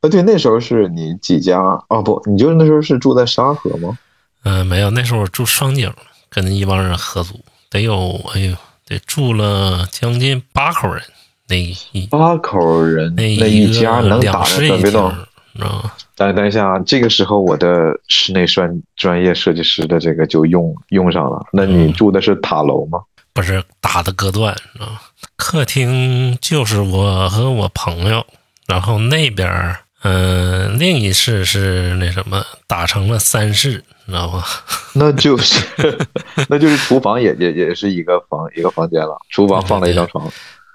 [0.00, 2.00] 啊，对，那时候是你几家啊？
[2.00, 3.98] 不，你就是那时候是住在沙河吗？
[4.44, 5.92] 嗯、没有，那时候我住双井，
[6.30, 11.02] 跟一帮人合租，得有哎呦，得住了将近八口人，
[11.50, 11.56] 那
[11.92, 15.18] 一八口人那那一家能打两室一着别动厅，。
[15.52, 15.92] 你知道吗？
[16.16, 21.44] 等等一下，这个时候我的室内专专业设计师的这个就用用上了。
[21.52, 23.00] 那你嗯住的是塔楼吗？
[23.32, 25.00] 不是打的隔断，你知道吗？
[25.36, 28.24] 客厅就是我和我朋友，
[28.66, 34.44] 然后那边儿，嗯、另一室是那什么，打成了三室，你知道吗？
[34.94, 35.64] 那就是
[36.48, 40.30] 那就是厨房也也也是一个房一个房间了，厨房放了一张床，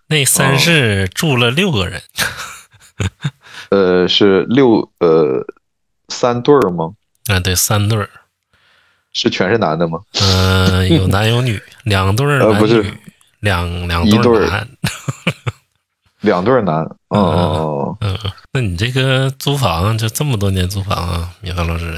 [0.08, 2.02] 那三室住了六个人，
[3.70, 5.46] 呃，是六呃
[6.10, 6.94] 三对儿吗？
[7.28, 8.10] 啊，对，三对儿，
[9.14, 10.00] 是全是男的吗？
[10.22, 12.94] 嗯、有男有女，两对儿男呃不是女，
[13.40, 14.68] 两两一对儿。
[16.22, 18.18] 两对儿男，哦哦嗯，
[18.52, 21.96] 那你这个租房就这么多年租房啊，米饭老师，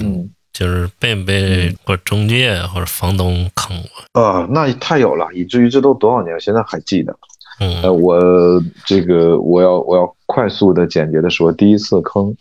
[0.52, 4.22] 就是被没被或者中介或者房东坑过？
[4.22, 7.17] 啊，那太有了，以至于这都多少年，现在还记得。
[7.60, 12.36] 呃，嗯我这个我要我要快速的简洁的说，第一次坑，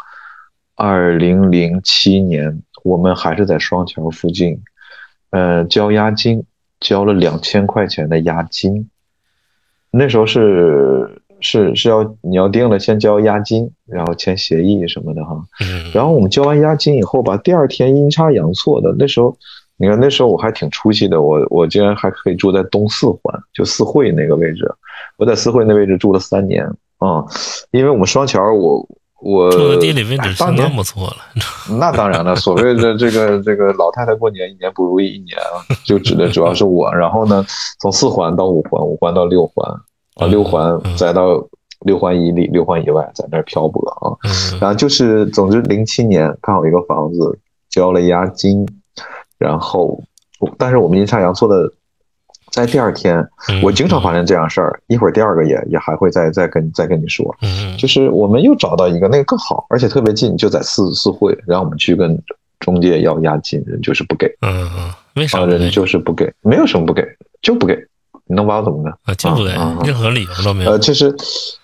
[0.74, 4.60] 二零零七年，我们还是在双桥附近，
[5.30, 6.44] 呃，交押金，
[6.80, 8.90] 交了两千块钱的押金，
[9.90, 15.90] 那时候是是是要你要定了先交押金，然后签协议什么的哈，嗯。
[15.94, 19.36] 然后我们交完押金以后吧，第二天阴差阳错的，那时候，
[19.78, 23.20] 你看那时候我还挺出息的，我我竟然还可以住在东四环，
[23.52, 24.70] 就四惠那个位置，
[25.18, 26.66] 我在四惠那位置住了三年
[26.98, 27.22] 啊、
[27.72, 28.88] 因为我们双桥我
[29.20, 31.16] 我地理位置哎相当不错了。
[31.78, 36.90] 那当然了，所谓的这个这个老太太过年一年不如意一年啊，就指的主要是我。
[36.94, 37.44] 然后呢，
[37.80, 39.70] 从四环到五环，五环到六环，
[40.14, 41.46] 啊，六环嗯再到
[41.80, 44.16] 六环以里、六环以外，在那儿漂泊啊。
[44.24, 48.66] 嗯然后就是，总之，零七年看好一个房子，交了押金，
[49.38, 50.02] 然后，
[50.58, 51.70] 但是我们阴差阳错的，
[52.50, 53.18] 在第二天，
[53.48, 62.18] 嗯我经常发生这样事儿，一会儿第二个也也还会再再跟再跟你说，嗯就是我们又找到一个那个更好，而且特别近，就在四四惠，然后我们去跟
[62.60, 67.02] 中介要押金，人就是不给，嗯嗯，为啥人就是不给，没有什么不给，
[67.42, 67.74] 就不给，
[68.28, 68.90] 你能把我怎么的？
[69.04, 69.14] 啊？
[69.14, 70.82] 就不给啊任何理由都没有呃，有。
[70.82, 71.14] 其实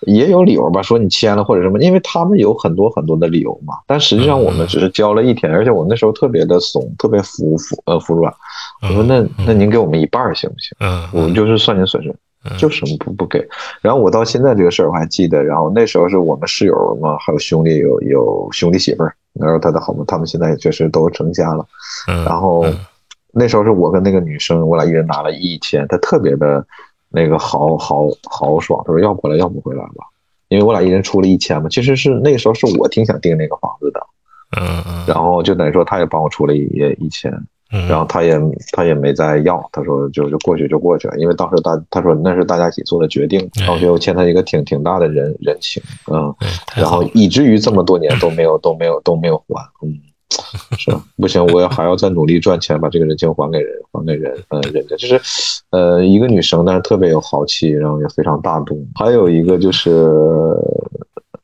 [0.01, 3.75] 也有理由吧，说你签了或者什么，因为他们有很多很多的理由嘛。
[3.85, 8.33] 但实际上我们只是交了一天，而且我们那时候特别的怂，特别服服呃服软。
[8.81, 10.75] 我说那那您给我们一半儿行不行？
[10.79, 13.45] 嗯，我们就是算您损失，嗯就什么不不给。
[13.81, 21.65] 然后我到现在这个事儿我还记得，然后那时候是我们室友嘛，还有兄弟有有兄弟媳妇儿，然后他的好朋他们现在也确实都成家了。
[22.07, 22.77] 嗯，然后嗯
[23.35, 26.63] 那时候是我跟那个女生，我俩一人拿了一千，她特别的
[27.09, 30.05] 那个豪豪豪爽，她说要不回来要不回来吧，
[30.49, 31.67] 因为我俩一人出了一千嘛。
[31.67, 33.99] 其实是那个时候是我挺想订那个房子的，
[34.61, 36.61] 嗯嗯，然后就等于说她也帮我出了一
[36.99, 37.31] 一千，
[37.71, 38.39] 嗯然后她也
[38.71, 46.33] 她也没再要，她说就就过去就过去了，因为当时大她说那是大家一起做的决定，哎然后我觉得我欠她一个挺挺大的人人情，嗯。
[46.75, 47.03] 然后。
[47.13, 49.99] 以至于这么多年都没有都没有都没有还，嗯，
[50.77, 55.21] 是吧不行，我要还要再努力赚钱，把这个人情还给人，还给人，呃，人家就是，
[55.71, 58.85] 呃，一个女生，但是特别有豪气，然后也非常大度。
[58.95, 59.91] 还有一个就是，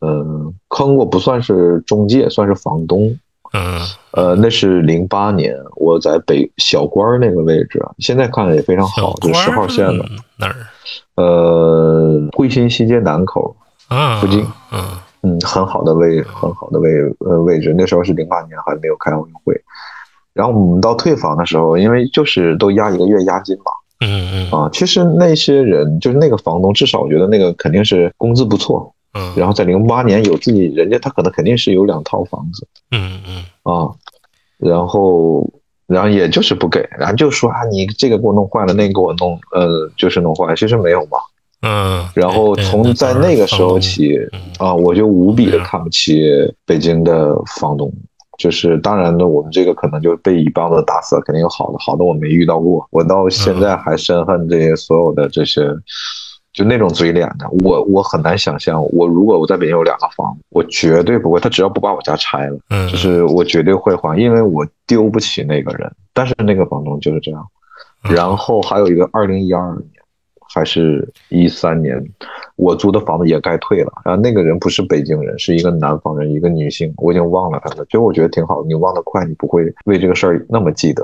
[0.01, 3.17] 嗯、坑过不算是中介，算是房东。
[3.51, 3.79] 嗯
[4.11, 10.55] 呃，那是零八年，我在北小关儿那个位置，现在看着也非常好，就十号线的，关哪儿
[11.15, 13.55] 呃，惠新西街南口，
[13.87, 14.21] 啊？
[14.21, 14.83] 附近嗯嗯，
[15.45, 17.73] 很好的位，很好的位呃位置。
[17.77, 19.59] 那时候是零八年，还没有开奥运会。
[20.33, 23.71] 然后我们到退房的时候，因为就是都押一个月押金嘛，
[24.05, 28.93] 嗯嗯啊，其实那些人就是那个房东，至少我觉得那个肯定是工资不错。
[29.13, 33.91] 嗯，然后在零八年有自己，人家他可能肯定是有两套房子嗯嗯啊，
[34.59, 35.51] 然后
[35.87, 41.17] 然后也就是不给，然后就说啊，你这个给我弄坏了，那个给我弄呃就是弄坏，其实没有嘛。
[41.61, 46.23] 嗯，然后从在那个时候，起嗯啊，我就无比的看不起
[46.65, 47.91] 北京的房东。
[48.37, 52.87] 就是当然呢，我们这个可能就被一棒子打死了，肯定有好的，好的我没遇到过。
[52.89, 55.61] 我到现在还深恨这些所有的这些，
[56.53, 57.45] 就那种嘴脸的。
[57.65, 65.91] 我我很难想象，我如果我在北京有两个房，我绝对不会，他只要不把我家拆了，嗯，就是我绝对会还，因为我丢不起那个人。
[66.13, 67.45] 但是那个房东就是这样。
[68.05, 69.98] 嗯然后还有一个二零一二年
[70.53, 72.03] 还是一三年，
[72.55, 73.91] 我租的房子也该退了。
[74.03, 77.85] 然后那个人不是北京人，是一个南方人，一个女性，我已经忘了她了。
[77.85, 81.03] 就我觉得挺好，你忘得快，你不会为这个事儿那么记得。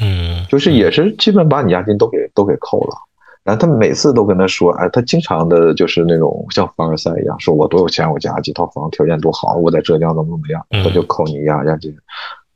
[0.00, 2.96] 嗯，就是也是基本把你押金都给都给扣了。
[3.44, 11.94] 然后他每次都跟他说，哎，他经常的就是那种像凡尔赛一样，说我多有钱，我家几套房，条件多好，我在浙江怎么怎么样，嗯他就扣你押押金。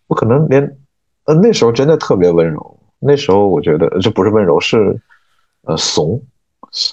[0.06, 0.62] 我可能连，
[1.26, 4.98] 呃，那时候真的特别温柔，那时候我觉得这不是温柔，是
[5.68, 6.20] 呃怂。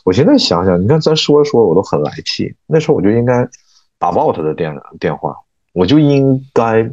[0.06, 3.46] 我现在想想，你看咱说着说着我都很来气，那时候我就应该
[3.98, 5.36] 打爆他的电电话，
[5.74, 6.84] 我就应该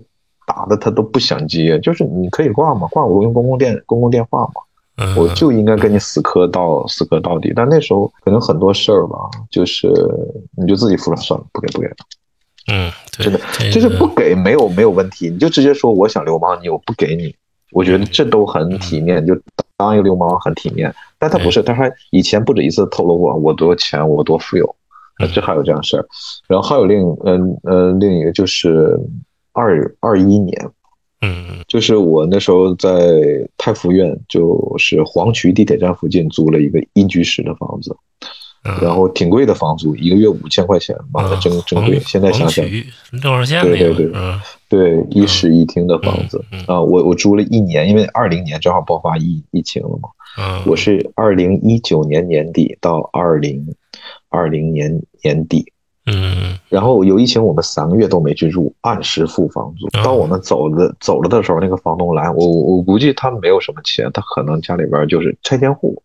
[0.47, 4.63] 打的他都不想接，就是你可以挂嘛，挂我用公共电公共电话嘛。
[4.97, 7.53] 嗯，我就应该跟你死磕到死磕到底。
[7.57, 9.17] 但那时候可能很多事儿吧，
[9.51, 9.89] 就是
[10.57, 11.95] 你就自己付了算了，不给不给了，
[12.71, 13.41] 嗯，对，真的
[13.73, 17.35] 就是不给没有没有问题，你就直接说我想流氓你，我不给你，
[17.71, 19.35] 我觉得这都很体面，就
[19.83, 20.95] 当一个流氓很体面。
[21.19, 24.77] 但他不是，他还以前不止一次透露过我多有钱，我多富有，
[25.19, 26.07] 呃这还有这样事儿。
[26.49, 28.99] 然后还有另嗯呃另一个就是
[29.53, 30.71] 二二一年，
[31.21, 32.91] 嗯就是我那时候在
[33.57, 38.27] 太福苑，就是黄渠地铁站附近租了一个一居室的房子，嗯，
[38.81, 41.99] 然后挺贵的房租，一个月五千块钱，妈的嗯真真贵。
[42.01, 44.11] 现在想想，对对对。
[44.15, 44.39] 嗯。
[44.69, 46.43] 对，一室一厅的房子。
[46.51, 46.61] 嗯。
[46.67, 50.09] 啊，我我租了一年，因为二零年正好爆发疫疫情了嘛，
[50.39, 53.67] 嗯，我是二零一九年年底到二零
[54.31, 55.67] 二零年年底，
[56.07, 56.57] 嗯。
[56.71, 59.87] 然后有疫情，我们三个月都没去住，按时付房租。
[59.89, 66.03] 哦当我们走了走了的时候，那个房东来，我我我估计他没有什么钱，他可能家里边就是拆迁户，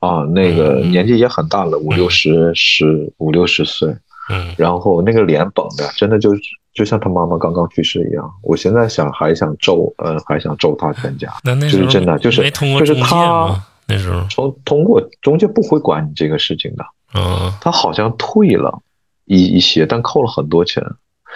[0.00, 3.88] 啊，那个嗯年纪也很大了，五六十十五六十岁，
[4.30, 6.30] 嗯然后那个脸绷的，真的就
[6.74, 8.30] 就像他妈妈刚刚去世一样。
[8.42, 11.32] 我现在想还想咒，呃，还想咒他全家。
[11.42, 13.60] 那那就是真的就是没通过就是中介？
[13.88, 16.84] 那时候，从通过中介不会管你这个事情的，
[17.14, 18.82] 嗯他好像退了
[19.24, 20.82] 一一些，但扣了很多钱。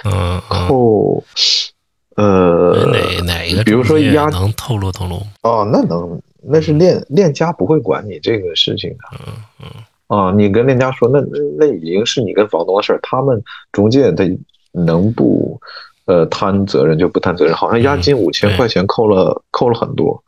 [0.05, 1.23] 嗯嗯，扣，
[2.17, 5.23] 呃，哪哪个比如说中介押能透露透露？
[5.43, 8.99] 哦，那能，那是链链家不会管你这个事情的。
[9.27, 9.67] 嗯嗯
[10.07, 11.21] 啊，你跟链家说，那
[11.57, 14.25] 那已经是你跟房东的事儿，他们中介他
[14.73, 15.61] 能不
[16.07, 17.55] 呃摊责任就不摊责任。
[17.55, 20.21] 好像押金嗯五千对块钱扣了扣了很多，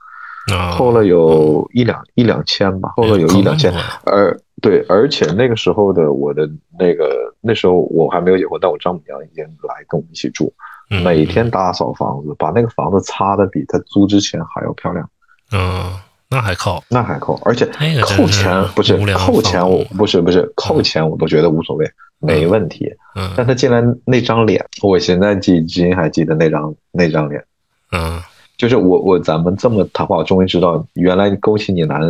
[0.54, 3.74] 啊，扣了有一两一两千吧，扣了有一两千。
[4.04, 6.48] 而对，而且那个时候的我的
[6.78, 10.52] 那个那时候我还没有结婚，但我丈母娘已经来跟我们一起住，
[10.90, 15.10] 嗯每天打扫房子，把那个房子擦的比他租之前还要漂亮。
[15.52, 15.92] 嗯，
[16.28, 17.66] 那还靠，那还靠，而且
[18.02, 21.86] 扣钱不是扣钱，我不是不是扣钱，我都觉得无所谓，
[22.18, 22.90] 没问题。
[23.14, 27.44] 嗯但他进来那张脸，我现在记至今还记得那张那张脸，
[27.92, 28.20] 嗯
[28.56, 32.00] 就是我我咱们这么谈话，我终于知道原来勾起你难，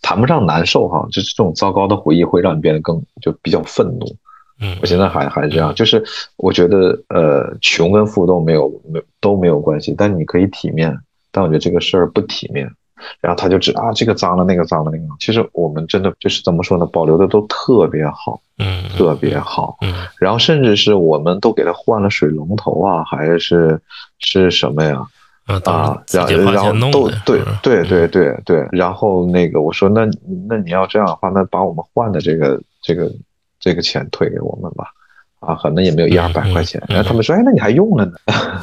[0.00, 4.16] 谈不上难受哈，就是这种糟糕的回忆会让你变得更就比较愤怒。
[4.60, 6.02] 嗯，我现在还还是这样，就是
[6.36, 10.98] 我觉得呃，穷跟富都没有没都没有关系，但你可以体面，
[11.30, 12.68] 但我觉得这个事儿不体面。
[13.20, 15.16] 然后他就指啊，这个脏了，那个脏了，那个脏。
[15.18, 19.76] 其实我们真的就是怎么说呢，保留的都特别好，嗯特别好。
[19.82, 23.80] 嗯然后甚至是我们都给他换了水龙头啊，还是
[24.18, 25.06] 是什么呀？
[25.64, 30.06] 啊然后然后都对对对对对，然后那个我说那
[30.46, 33.10] 那你要这样的话，那把我们换的这个这个
[33.58, 34.88] 这个钱退给我们吧，
[35.40, 36.82] 啊，可能也没有一二百块钱。
[36.88, 38.12] 然后他们说，哎，那你还用了呢？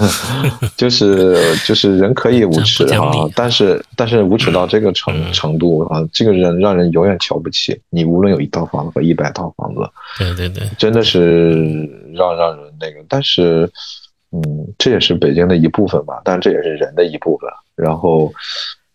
[0.75, 9.81] 就是就是人可以无耻啊但是但是无耻到这个程嗯程度啊，这个人让人永远瞧不起你，无论有一套房子和一百套房子，
[10.17, 11.53] 对对对，真的是
[12.13, 13.69] 让让人那个，但是，
[14.31, 14.41] 嗯，
[14.77, 17.49] 这也是北京的一部分吧，但这也是人的一部分。
[17.75, 18.31] 然后，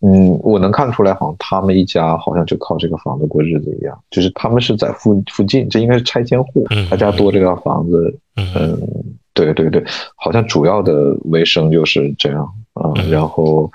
[0.01, 8.81] 嗯，我能看出来，好像他们一家好像就靠这个房子过日子一样，就是他们是在附附近，这应该是拆迁户嗯，他家多这个房子，嗯嗯，
[9.35, 9.85] 对对对，
[10.17, 12.43] 好像主要的为生就是这样
[12.75, 13.71] 啊，嗯然后。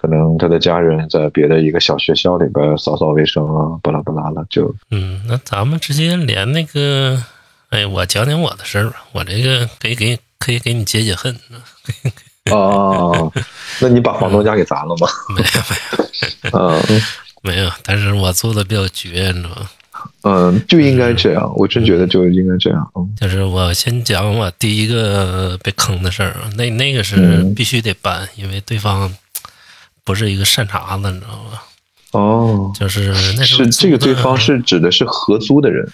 [0.00, 7.20] 可能他的家人在别的一个小学校里边扫扫卫生啊，巴拉巴拉的，就嗯，那咱们直接连那个，
[7.70, 11.34] 哎，我讲讲我的事儿吧，我这个可以给可以给你解解恨，
[12.54, 13.32] 哦，
[13.80, 15.08] 那你把房东家给砸了吗？
[15.34, 15.60] 没有
[16.42, 17.02] 没有嗯
[17.42, 19.70] 没有，但是我做的比较绝，你知道吗？
[20.22, 22.88] 嗯，就应该这样，我真觉得就应该这样。
[22.94, 29.12] 嗯就是我先讲我第一个被坑的事儿，那那个是嗯必须得搬，因为对方
[30.04, 31.60] 不是一个善茬子，你知道吗？
[32.12, 35.86] 哦，就是那是这个对方是指的是合租的人。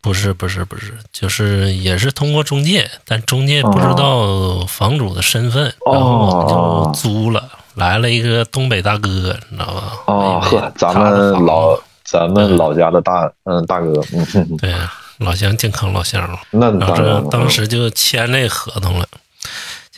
[0.00, 10.72] 不是不是不是，就是也是通过中介，但中介不知道房主的身份，哦然后我们就租了，来了一个东北大哥，你知道吧？
[10.76, 14.00] 咱们老咱们老家的大嗯大哥，
[14.58, 14.72] 对
[15.18, 19.06] 老乡健康老乡嘛，那然后当时就签这合同了，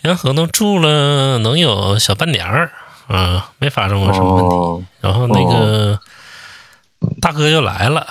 [0.01, 2.72] 签合同住了能有小半年儿
[3.07, 4.57] 啊，没发生过什么问题。
[4.57, 5.98] 哦然后那个
[7.22, 8.07] 大哥就来了，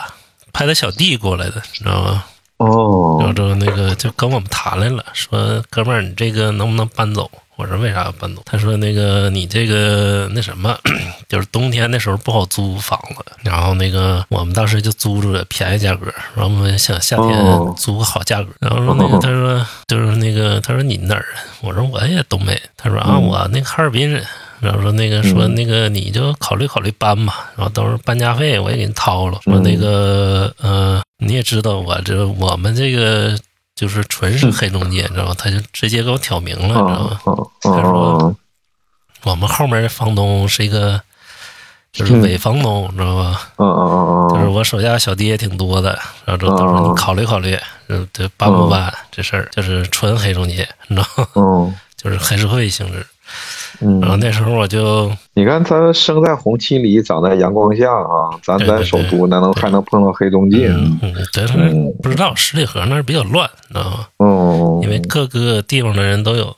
[0.53, 2.23] 派他小弟过来的，你知道吗？
[2.57, 7.29] 然后哦，之后那个就跟我们谈来了，说哥们儿，你这个能不能搬走？
[7.55, 8.41] 我说为啥要搬走？
[8.45, 10.77] 他说那个你这个那什么，
[11.29, 21.27] 就是冬天那时候不好租房子，然后那个我们当时就租出了便宜价格，然后我们想夏天哦租个好价格，然后说那个他说就是那个他说你哪儿人？
[21.61, 24.25] 我说我也东北，他说啊嗯我那个哈尔滨人。
[24.59, 29.39] 然后说那个说那个你就考虑考虑搬吧，然后到时候搬家费我也给你掏了。
[29.43, 33.37] 说那个呃你也知道我这我们这个
[33.75, 35.33] 就是纯是黑中介，你知道吧？
[35.37, 37.19] 他就直接给我挑明了，你知道吗？
[37.25, 38.35] 嗯嗯嗯
[39.23, 40.99] 我们后面的房东是一个
[41.91, 43.49] 就是伪房东，你知道吧？
[43.57, 47.57] 嗯嗯就是嗯我手下小弟也挺多的，然后就到时候你考虑考虑，
[47.89, 51.27] 就这搬不搬这事儿，就是纯黑中介，你知道吗？
[51.35, 53.05] 嗯 就是黑社会性质。
[53.81, 60.67] 嗯然后那时候我就你看他生在红旗里，长在阳光下啊，咱对对在首都，那能还能碰到黑中介？
[60.69, 60.99] 嗯，
[61.31, 64.07] 真是嗯不知道十里河那儿比较乱，你知道吗？
[64.19, 66.55] 嗯，因为各个地方的人都有，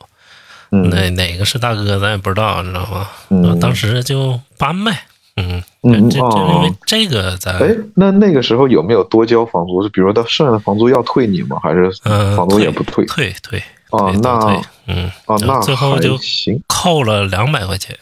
[0.72, 3.08] 嗯哪哪个是大哥咱也不知道，你知道吗？
[3.30, 4.92] 嗯当时就搬呗，
[5.38, 9.84] 嗯，嗯这这哦因为这个咱哎，那那个时候有没有多交房租？
[9.84, 11.58] 是比如说他剩下的房租要退你吗？
[11.62, 13.06] 还是嗯房租也不退？
[13.06, 13.62] 退退
[13.92, 16.62] 哦那退，嗯，哦，那最后就行。
[16.68, 17.98] 扣了两百块钱，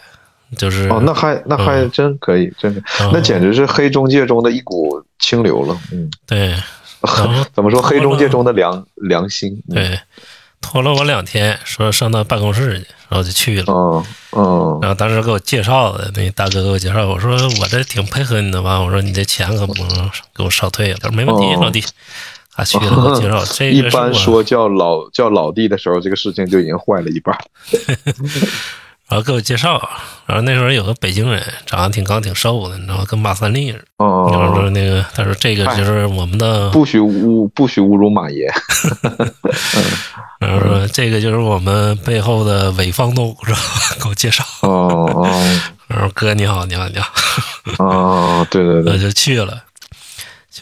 [0.58, 2.82] 就是哦，那还那还嗯真可以，真的，
[3.12, 5.78] 那简直是黑中介中的一股清流了。
[5.92, 6.56] 嗯，对
[7.54, 7.82] 怎么说？
[7.82, 9.62] 黑中介中的良良心。
[9.70, 10.00] 嗯，对，
[10.62, 13.74] 拖了我两天，说上他办公室去，然后就去了。
[13.74, 14.04] 嗯
[14.38, 17.32] 嗯然后当时给我介绍的那大哥给我介绍，我说
[17.62, 20.98] 我这挺配合你的吧，我说你这钱可不能给我少退了。
[21.02, 21.84] 他说没问题，哦老弟。
[22.60, 27.38] 啊，去了介绍， 这一般说叫老叫老弟的时候，这个事情就已经坏了一半。
[29.10, 29.82] 然后给我介绍，
[30.28, 33.06] 然后那时候有个北京人，长得挺高挺瘦的，你知道吗？
[33.08, 33.84] 跟马三立似的。
[33.98, 34.08] 然
[34.38, 38.48] 后说哦，那个，他说这个就是我们的，不许侮不许侮辱马爷。
[40.40, 43.60] 然后说这个就是我们背后的伪房东，是吧？
[44.04, 44.44] 给我介绍。
[44.62, 45.28] 哦哦
[45.88, 47.12] 然后哥你好，你好，你好，
[47.84, 49.58] 哦，对对对我对，就去了。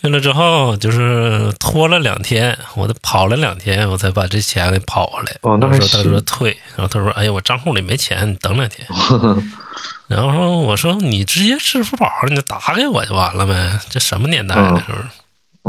[0.02, 5.36] 去了之后就是拖了两天，我都跑了两天，我才把这钱给跑回来。
[5.42, 8.88] 哦那还我说他说退，然后他说哎呀我账户里没钱，你等两天。
[10.08, 15.08] 然后我说你直接支付宝你就打给我就完了呗，这什么年代了嗯是不是？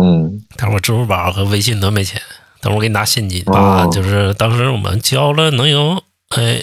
[0.00, 2.20] 嗯他说我支付宝和微信都没钱，
[2.60, 3.42] 等我给你拿现金。
[3.46, 6.02] 哦把就是当时我们交了能有
[6.36, 6.62] 哎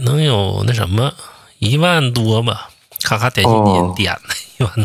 [0.00, 1.12] 能有那什么
[1.58, 2.68] 一万多吧，
[3.02, 4.84] 咔咔点现金哦点的一万多。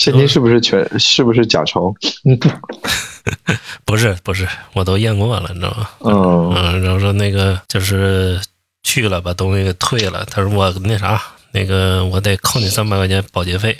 [0.00, 1.94] 现金是不是全是不是假钞？
[3.84, 5.90] 不是不是，我都验过了，你知道吗？
[6.00, 8.40] 嗯嗯，然后说那个就是
[8.82, 10.24] 去了，把东西给退了。
[10.24, 11.20] 他说我那啥，
[11.52, 13.76] 那个我得扣你三百块钱保洁费，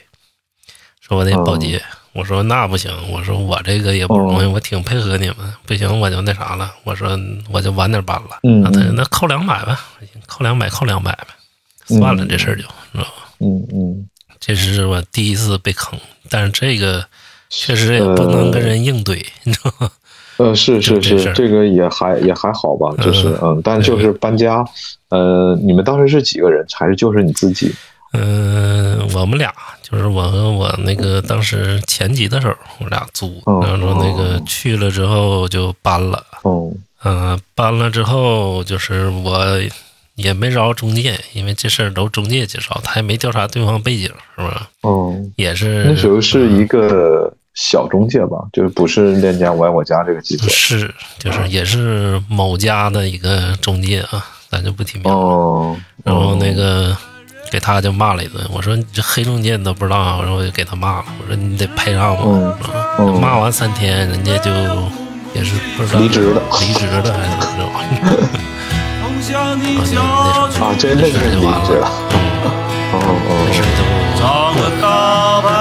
[1.01, 1.83] 说我得保洁。
[2.13, 6.71] 我说那不行，我说我这个也不容易，我挺配合你们，不行我就那啥了。
[6.85, 7.19] 我说
[7.51, 8.41] 我就晚点搬了。
[8.43, 9.81] 嗯然后他说那扣两百吧，
[10.27, 11.29] 扣两百扣两百呗，
[11.87, 12.63] 算了，这事儿就，
[12.93, 13.11] 知道吧？
[13.39, 14.09] 嗯嗯，
[14.41, 17.05] 这是我第一次被坑，但是这个
[17.51, 19.91] 确实也不能跟人硬怼，你知道吗？
[20.39, 24.65] 呃，是是是，这个也还也还好吧，就是嗯嗯，但就是搬家，
[25.11, 27.71] 呃，你们当时是几个人，还是就是你自己？
[28.15, 36.73] 嗯，我们俩就是我和我那个当时前级的时候，我俩租，哦然后说那个去了之后就搬了，哦，
[37.05, 39.47] 嗯、搬了之后就是我
[40.23, 44.69] 也没找中介，因为这事儿都中介介绍，他也没调查对方背景，是吧？
[44.83, 50.49] 嗯，也是那时候是一个小中介吧，就是不是链家我爱我家这个级别。
[50.49, 55.19] 是就是也是某家的一个中介啊，咱就不提名了。
[55.19, 56.97] 哦，然后那个
[57.51, 63.19] 给他就骂了一顿，我说你这黑中介你都不知道，然后我就给他骂了，我说你得赔偿我。
[63.21, 64.51] 骂完三天，人家就
[65.35, 67.65] 也是不知道离职了离职了还是怎么
[68.01, 68.29] 着，
[69.21, 70.49] 啊，
[70.79, 71.87] 真的是这事儿就离职了。
[71.87, 71.93] 完
[72.43, 73.01] 了，嗯，
[74.23, 75.60] 哦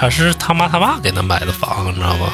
[0.00, 2.32] 娘，她是他妈他爸给他买的房，你知道吧？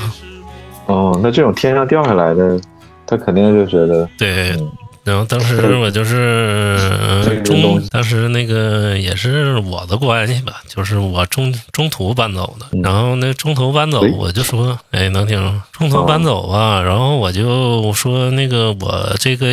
[0.86, 2.60] 哦，那这种天上掉下来的，
[3.06, 4.70] 他肯定就觉得，对，嗯
[5.06, 6.76] 然后当时我就是
[7.44, 12.66] 中东，当时那个也是我的关系吧，就是我中中途搬走的。
[12.72, 16.82] 嗯然后那中途搬走，我就说，哎，能听吗中途搬走啊。
[16.82, 19.46] 然后我就说那个我这个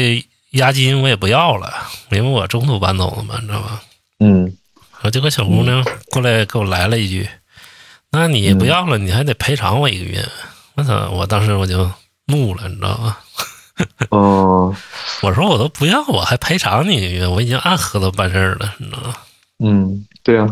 [0.53, 1.71] 押金我也不要了，
[2.09, 3.79] 因为我中途搬走了嘛，你知道吧？
[4.21, 7.27] 嗯然后这个小姑娘过来给我来了一句
[8.13, 10.23] ：“那你不要了，你还得赔偿我一个月。”
[10.75, 11.11] 我操！
[11.11, 11.89] 我当时我就
[12.27, 13.17] 怒了，你知道吗？
[14.09, 14.75] 哦，
[15.21, 19.15] 我说我都不要，我还赔偿你一个月，我已经按合同办事儿了，你知道吗？
[19.63, 20.47] 嗯，对啊，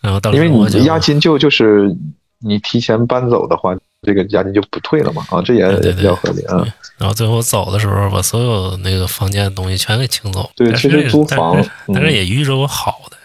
[0.00, 1.92] 然后当因为时我就你押金就就是
[2.38, 6.64] 你提前搬走的话，这个押金就不退了嘛，啊，这也比较合理啊。
[6.96, 10.48] 然后最后走的时候，把所有那个房间的东西全给清走。
[10.54, 13.16] 对其实租房但是也遇着过好的，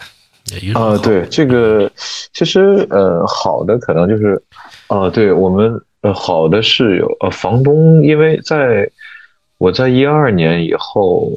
[0.74, 1.90] 啊、对，这个
[2.32, 4.40] 其实呃，好的可能就是，
[4.86, 8.88] 啊、对我们呃好的室友呃房东，因为在
[9.58, 11.32] 我在一二年以后，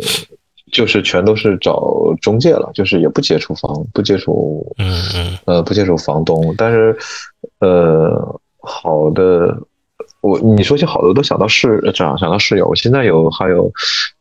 [0.72, 6.98] 就是全都是找中介了，就是也不接触房，不接触嗯嗯呃不接触房东，但是
[7.60, 9.58] 呃好的。
[10.22, 12.68] 我你说起好的，我都想到室想想到室友。
[12.68, 13.72] 我现在有还有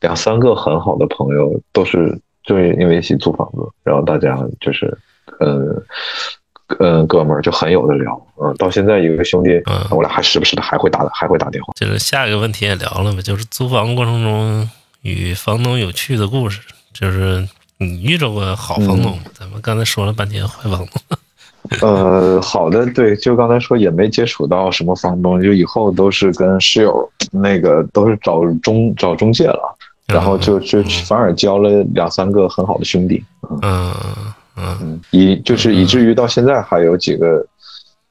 [0.00, 2.16] 两三个很好的朋友，都是
[2.48, 4.96] 就是因为一起租房子，然后大家就是
[5.38, 5.82] 呃
[6.78, 8.18] 呃哥们儿就很有的聊。
[8.40, 11.74] 嗯，到现在有一个兄弟，嗯我俩还时不时的还会打还会打电话。
[11.76, 14.66] 就是下一个问题也聊了嘛，就是租房过程中
[15.02, 16.62] 与房东有趣的故事，
[16.94, 17.46] 就是
[17.76, 19.24] 你遇着过好房东吗？
[19.34, 21.18] 咱们刚才说了半天坏房东，
[21.82, 29.76] 呃，好的，对，就刚才说也没接触到什么房东，就以后都是跟室友那个都是找中找中介了，
[30.08, 33.22] 然后就就反而交了两三个很好的兄弟。
[33.62, 33.94] 嗯
[34.56, 37.46] 嗯嗯，以就是以至于到现在还有几个，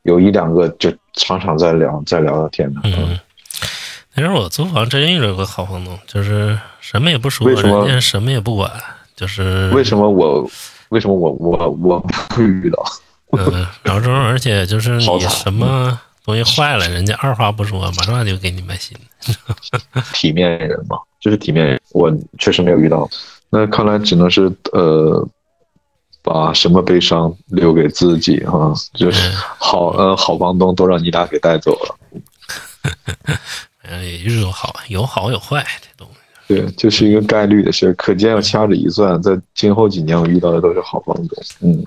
[0.03, 2.81] 有一两个就常常在聊，在聊聊天的。
[2.85, 3.19] 嗯。
[4.15, 8.71] 那时候我租房真遇着个好房东，就是什么也不说，为什么人家什么也不管，
[9.15, 10.49] 就是为什么我
[10.89, 12.83] 为什么我我我不遇到？
[13.33, 20.03] 嗯，然后而且就是你什么东西坏了，人家二话不说，马上就给你买新的。
[20.13, 23.09] 体面人嘛，就是体面人，我确实没有遇到。
[23.49, 25.25] 那看来只能是呃，
[26.21, 31.95] 把什么悲伤留给自己哈、就是好呃好房东都让你俩给带走了。
[33.89, 36.53] 嗯，也就是说好，有好有坏这东西。
[36.53, 41.43] 对，这是一个概率的事儿，可见要掐指一算，在今后几年我遇到的都是好房东。
[41.61, 41.85] 嗯。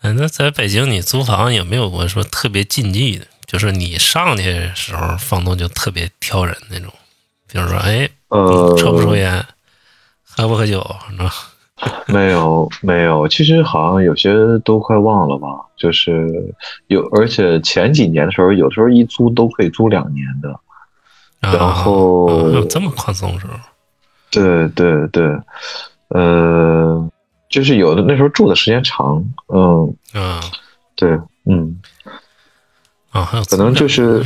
[0.00, 3.26] 嗯，那在北京你租房有没有过说特别禁忌的？
[3.52, 6.90] 就是你上去的时候，房东就特别挑人那种，
[7.46, 9.44] 比如说，哎，呃，抽不抽烟，
[10.24, 11.28] 喝不喝酒，反正？
[12.08, 14.32] 没有没有，其实好像有些
[14.64, 15.48] 都快忘了吧。
[15.76, 16.54] 就是
[16.86, 20.58] 有，而且前几年的时候，有时候一租都可以租两年的。
[21.40, 23.52] 然后这么宽松时候，
[24.30, 25.26] 对对对，
[26.08, 27.06] 呃，
[27.50, 30.40] 就是有的那时候住的时间长，嗯，嗯
[30.94, 31.76] 对，嗯，
[33.12, 34.24] 啊，还有可能就是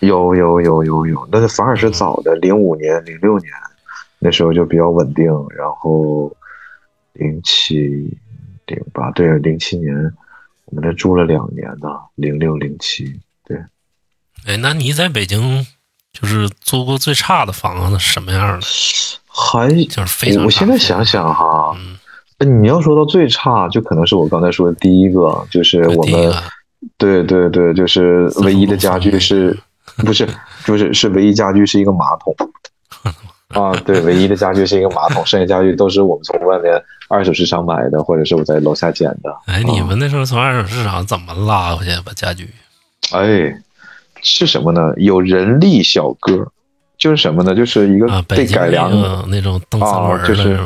[0.00, 3.50] 有有有有有，那反而是早的，零五年、零六年
[4.18, 6.34] 那时候就比较稳定，然后
[7.12, 7.76] 零七、
[8.66, 9.94] 零八，对，零七年
[10.64, 13.58] 我们那住了两年呢，零六、零七，对，
[14.46, 15.66] 哎，那你在北京
[16.12, 18.66] 就是租过最差的房子是什么样的？
[19.28, 20.44] 还就是非常差。
[20.44, 21.98] 我现在想，想哈，嗯，
[22.38, 26.32] 呃你要说到最差，就可能是我刚才说的第一个，就是我们
[26.96, 29.56] 对对对，就是唯一的家具 是，
[29.98, 30.28] 不是，
[30.64, 32.34] 就是是唯一家具是一个马桶。
[33.48, 36.74] 啊，对，唯一的家具是一个马桶，剩下家具都是我们从外面
[37.08, 39.32] 二手市场买的，或者是我在楼下捡的。
[39.46, 42.50] 哎，你啊们那时候从二手市场怎么拉回去把家具？
[43.12, 43.54] 哎，
[44.22, 44.92] 是什么呢？
[44.96, 46.50] 有人力小哥，
[47.04, 47.54] 就是什么呢？
[47.54, 50.58] 就是一个被改良的，那种蹬三轮儿的啊就是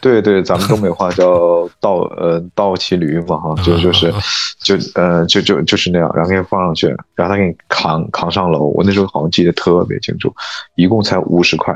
[0.00, 4.18] 对对，咱们东北话叫倒 呃倒骑驴嘛哈，就就是啊
[4.58, 8.72] 就呃就就就是那样，然后给你放上去，然后他给你扛扛上楼。
[8.74, 10.34] 我那时候好像记得特别清楚，
[10.74, 11.72] 一共才五十块，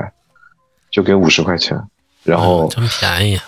[0.91, 1.81] 就给五十块钱。
[2.23, 3.39] 然后嗯真便宜。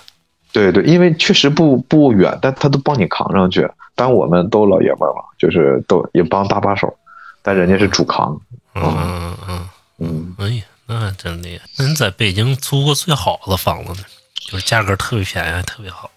[0.53, 3.69] 对对，因为确实不不远，但他都帮你扛上去。
[3.93, 6.93] 但我们都老爷们儿嘛，就是都也帮搭把手，
[7.41, 8.39] 但人家是主扛。
[8.73, 9.59] 嗯嗯嗯，
[10.01, 11.63] 嗯，哎呀，那真厉害。
[11.77, 14.05] 那你在北京租过最好的房子呢？
[14.33, 16.09] 就是价格特别便宜，特别好。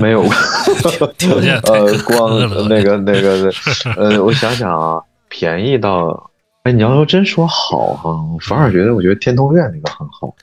[0.00, 0.22] 没有，
[1.16, 3.50] 条件呃，光那个那个，
[3.96, 6.30] 呃，我想想啊，便宜到，
[6.64, 10.34] 哎，你要说真说好哈，我反而觉得我觉得天通苑那个很好，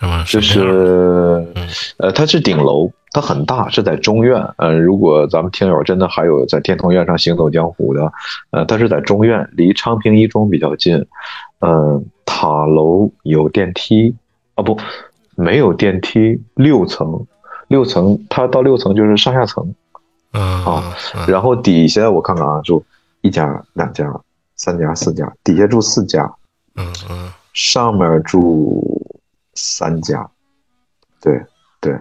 [0.00, 0.60] 什么样是
[1.54, 4.42] 嗯呃，它是顶楼，它很大，是在中院。
[4.56, 8.10] 呃，如果咱们听友真的还有在天通苑上行走江湖的，
[8.50, 11.06] 呃，它是在中院，离昌平一中比较近。
[11.60, 14.16] 嗯、塔楼有电梯
[14.54, 14.78] 啊，不，
[15.36, 17.26] 没有电梯，六层，
[17.68, 19.74] 六层，它到六层就是上下层。
[20.32, 22.82] 嗯啊嗯然后底下我看看啊，住
[23.20, 24.10] 一家、两家、
[24.56, 26.32] 三家、四家，底下住四家，
[26.76, 28.99] 嗯嗯上面住
[29.54, 30.30] 三家，
[31.20, 31.40] 对
[31.80, 31.98] 对，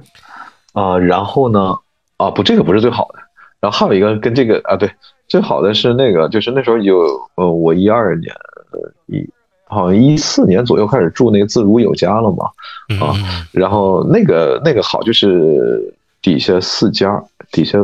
[0.73, 1.75] 啊、然后呢，
[2.17, 3.19] 啊不，这个不是最好的，
[3.59, 4.91] 然后还有一个跟这个啊，对，
[5.27, 6.97] 最好的是那个，就是那时候有
[7.35, 8.33] 呃，我一二年，
[8.71, 9.29] 呃一
[9.65, 12.49] 好像一四年左右开始住那个自如有家了嘛，
[12.89, 17.79] 嗯啊嗯然后那个那个好就是底下四家，底下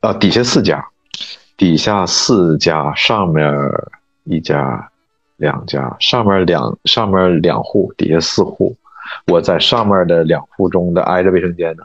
[0.00, 0.86] 啊底下四家，
[1.56, 3.52] 底下四家，上面
[4.24, 4.88] 一家
[5.36, 8.76] 两家，上面两上面两户，底下四户。
[9.26, 11.84] 我在上面的两户中的挨着卫生间呢，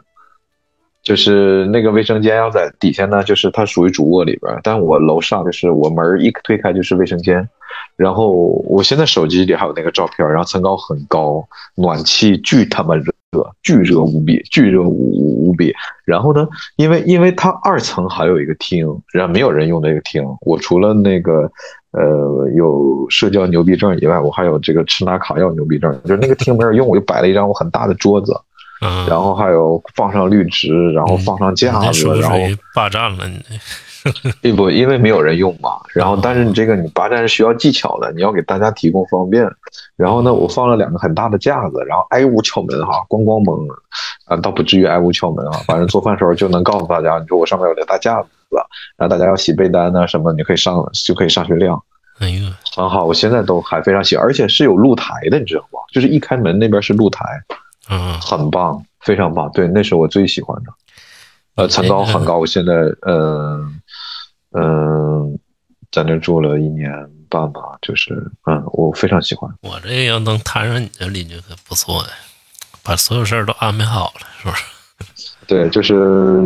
[1.04, 7.50] 就是那个卫生间要在底下呢，就是它属于主卧里边，但我楼上就是我门一推开就是卫生间，
[7.98, 8.32] 然后
[8.68, 11.46] 我现在手机里还有那个照片，然后层高很高，
[11.76, 13.12] 暖气巨他妈热，
[13.62, 15.74] 巨热无比，巨热无无无比。
[16.04, 21.52] 然后呢，因为因为它二层还有一个厅，然后没有人用那个厅，我除了那个
[21.92, 28.34] 呃有社交牛逼症以外，我还有这个吃拿卡要牛逼症，就是那个厅没人用，我就摆了一张我很大的桌子，
[28.82, 32.38] 嗯，然后还有放上绿植，然后放上架子然后
[32.74, 33.28] 霸占了？
[33.28, 33.40] 你
[34.42, 39.50] 并不因为没有人用嘛，然后但是你这个你霸占是需要技巧的，你要给大家提供方便。
[39.96, 43.68] 然后呢，我放了两个很大的架子，然后挨屋敲门哈，咣咣猛，
[44.26, 48.30] 啊，倒不至于挨屋敲门啊，反正做饭时候就能告诉大家，你说我上面有个大架子，
[48.98, 51.82] 然后大家要洗被单呐、什么，你可以上就可以上去晾，
[52.20, 52.46] 哎呦，
[52.76, 55.80] 很好，我现在都还非常喜欢，而且是有露台的，你知道吗？
[55.92, 57.26] 就是一开门那边是露台，
[57.90, 60.72] 嗯很棒，非常棒，对，那是我最喜欢的。
[61.56, 62.74] 呃，层高很高，我现在
[63.06, 63.82] 嗯
[64.52, 65.38] 嗯、
[65.92, 66.92] 在那住了一年
[67.30, 69.50] 半吧，就是嗯，我非常喜欢。
[69.62, 72.10] 我这要能摊上你这邻居可不错呀，
[72.84, 74.64] 把所有事儿都安排好了，是不是？
[75.46, 75.94] 对，就是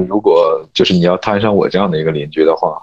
[0.07, 2.77] 如果就是你要摊上我这样的一个邻居的话，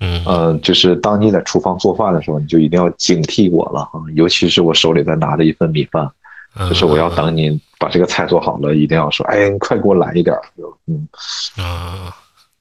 [0.00, 6.10] 嗯呃、就是当你在厨房做饭的时候，你就一定要警惕我了啊，尤其是我手里在拿着一份米饭，
[6.56, 10.42] 嗯，就是我要等你把这个菜做好了，一定要说，哎，你快给我来一点儿，
[10.86, 11.08] 嗯
[11.56, 12.16] 啊。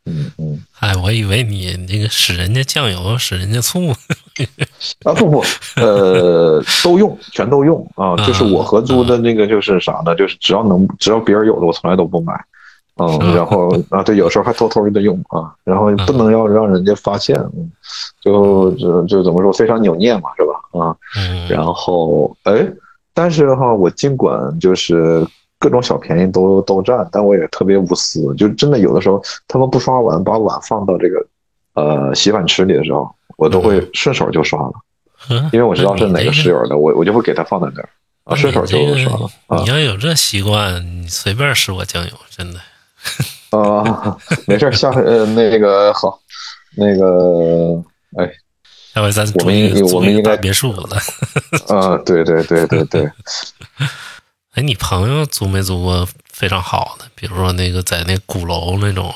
[0.05, 0.63] 嗯嗯。
[0.79, 3.89] 哎，我以为你那个使人家酱油，使人家醋，
[5.05, 5.43] 啊不不，
[5.77, 8.15] 呃，都用，全都用啊。
[8.25, 10.13] 就是我合租的那个，就是啥呢？
[10.15, 12.33] 就是只要能，只要别人有的，我从来都不买。
[12.97, 17.71] 嗯，嗯然后 啊，对，有时候还偷偷的用啊，然后不能要让人家发现，嗯
[18.21, 20.79] 就就就怎么说，非常扭捏嘛，是吧？
[20.79, 22.67] 啊，嗯，然后哎，
[23.13, 25.25] 但是哈，我尽管就是
[25.63, 31.25] 各种小便宜都都占，但我也特别无私，就真的有的时候他们不刷碗，把碗放到这个
[31.75, 34.73] 呃洗碗池里的时候，我都会顺手就刷了。
[35.29, 35.49] 嗯。
[35.53, 37.87] 因为我知道是哪个室友，友的，我我就会给他放在那儿。
[38.25, 39.29] 啊，顺手就刷了。
[39.47, 39.57] 啊。
[39.59, 42.59] 你要有这习惯，你随便使我酱油，真的。
[43.57, 46.19] 啊，没事，下回呃那个好，
[46.75, 47.81] 那个
[48.17, 48.29] 哎。
[48.93, 50.87] 下回咱我们应我们应该别墅了。
[51.67, 53.09] 啊，对对对对对，
[54.53, 57.05] 哎，你朋友租没租过非常好的？
[57.15, 59.11] 比如说那个在那鼓楼那种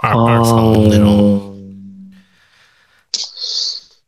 [0.00, 2.12] 二二层那种，嗯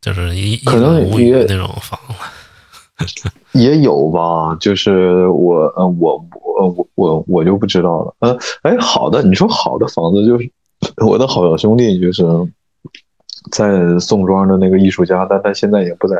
[0.01, 3.29] 就是一一可能览无余也那种房子。
[3.53, 10.51] 也有吧，就是我呃我我我我我就不知道了，嗯、哎好的，你说好的房子就是
[11.05, 12.23] 我的好兄弟就是
[13.51, 16.15] 在宋庄的那个艺术家，但他现在也不在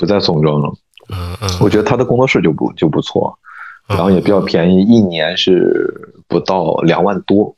[0.00, 0.72] 不在宋庄了。
[1.10, 3.38] 嗯嗯，我觉得他的工作室就不就不错，
[3.86, 7.54] 然后也比较便宜，一年是不到两万多，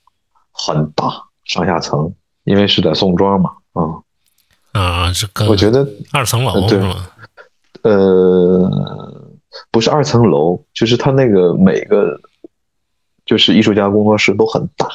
[0.52, 1.06] 很大
[1.44, 2.12] 上下层，
[2.44, 7.08] 因为是在宋庄嘛，啊、啊，这个我觉得二层楼呃对是吗？
[7.82, 9.22] 呃
[9.70, 12.18] 不是二层楼，就是他那个每个
[13.24, 14.88] 就是艺术家工作室都很大，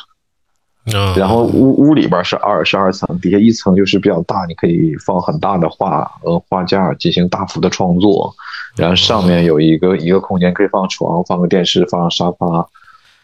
[0.91, 8.35] 嗯，然后屋屋里边是二是二层，底下一层就是比较大，你可以放很大的画呃画架进行大幅的创作，
[8.75, 12.67] 然后上面有一个一个空间可以放床、放个电视、放沙发，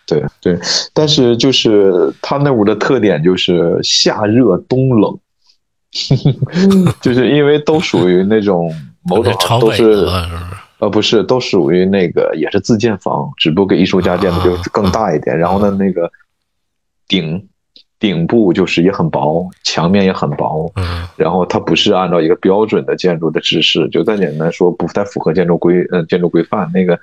[0.06, 0.60] 对对，
[0.93, 5.18] 但是就是他那屋的特点就是夏热冬冷，
[7.02, 8.74] 就是因为都属于那种
[9.04, 10.06] 某种都是？
[10.78, 15.38] 呃，不是，都属于那个也是自建房，只不过给艺术家建的就更大一点。
[15.38, 16.12] 然后呢，那个
[17.08, 17.48] 顶
[18.00, 20.72] 顶部就是也很薄，墙面也很薄。
[20.76, 26.70] 嗯然后它不是按照一个标准的建筑的制式，就再简单说，不太符合建筑规呃建筑规范。
[26.74, 27.00] 那个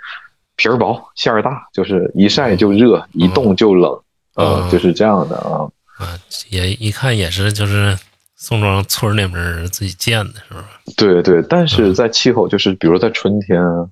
[0.57, 3.91] 皮儿薄馅儿大，就是一晒就热，一冻就冷，
[4.35, 5.67] 呃，嗯就是这样的啊。
[5.99, 6.19] 啊，
[6.51, 7.97] 也一看也是就是
[8.37, 10.65] 宋庄村里面自己建的，是吧？
[10.97, 13.89] 对对，但是在气候就是比如在春天啊、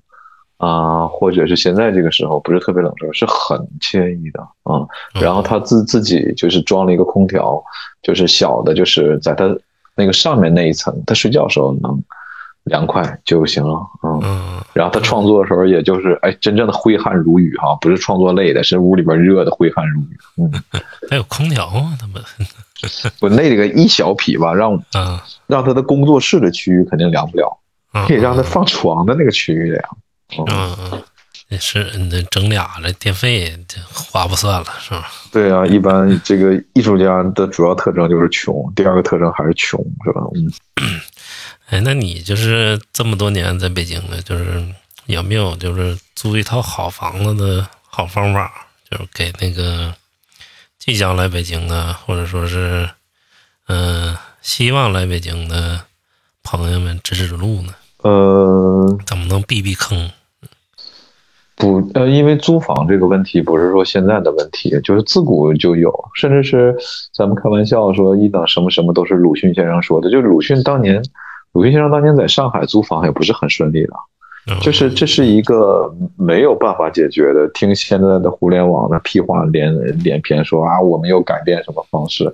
[1.07, 4.85] 或者是现在这个时候不是特别冷的时候，是很惬意的啊。
[5.19, 7.61] 然后他自自己就是装了一个空调，
[8.03, 9.45] 就是小的，就是在他
[9.95, 12.01] 那个上面那一层，他睡觉的时候能
[12.65, 14.21] 凉快就行了，嗯。
[14.23, 20.17] 嗯，然后他创作的时候，也就是哎，真正的挥汗如雨哈，不是创作累的，是屋里边热的挥汗如雨。
[20.37, 20.51] 嗯，
[21.09, 22.21] 还有空调啊，他们
[23.19, 27.57] 我那个一小匹吧，让啊让他的工作室的区域肯定凉不了，
[27.91, 29.97] 啊，可以让他放床的那个区域凉。
[30.37, 31.03] 嗯，嗯嗯，
[31.49, 35.11] 也是你这整俩了，电费这花不算了，是吧？
[35.31, 40.21] 对啊，一般这个艺术家的主要特征就是穷，第二个特征还是穷，是吧？
[40.81, 40.99] 嗯。
[41.69, 44.63] 哎，那你就是这么多年在北京的，就是
[45.05, 48.51] 有没有就是租一套好房子的好方法？
[48.89, 49.93] 就是给那个
[50.77, 52.89] 即将来北京的，或者说是
[53.67, 55.79] 嗯、呃希望来北京的
[56.41, 57.73] 朋友们指指路呢？
[57.99, 60.11] 呃，怎么能避避坑？
[61.61, 66.75] 不，呃，因为租房这个问题不是说现在的问题，就是自古就有，甚至是
[67.13, 71.01] 咱们开玩笑说一等什么什么都是鲁迅先生说的，就是鲁迅当年，
[71.53, 73.93] 鲁迅先生当年在上海租房也不是很顺利的，
[74.51, 77.47] 嗯就是这是一个没有办法解决的。
[77.53, 79.71] 听现在的互联网的屁话连
[80.03, 82.31] 连篇说啊，我们要改变什么方式，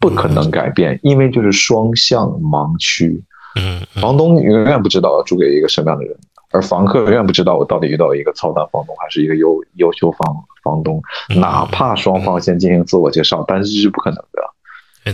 [0.00, 3.22] 不可能改变，因为就是双向盲区。
[3.54, 6.16] 嗯嗯房东永远不知道租给一个什么样的人，
[6.52, 14.42] 而房客永远不知道我到底遇到一个操蛋房东还是一个优优秀房房东，嗯哪怕双方先进行自我介绍，但是这是不可能的。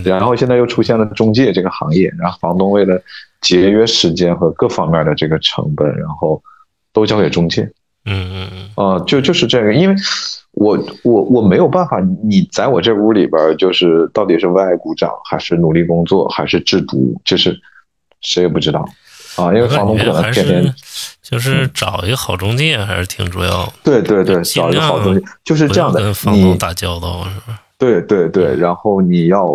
[0.03, 3.01] 然后现在又出现了中介这个行业，然后房东为了
[3.41, 6.39] 节约时间和各方面的这个成本，然后
[6.93, 7.63] 都交给中介。
[8.05, 9.95] 嗯嗯嗯啊、就就是这个，因为
[10.51, 17.59] 我我我没有办法，你在我这屋里边，就是到底是为爱鼓掌，还是努力工作，还是制毒，就是
[18.21, 18.87] 谁也不知道
[19.39, 20.73] 啊，因为房东不可能天天
[21.21, 26.13] 就是找一个好中介还是挺重要的，对对对，找一个好中介，就是这样的跟。
[26.13, 27.61] 房东打交道是吧？
[27.77, 29.47] 对对对，然后你要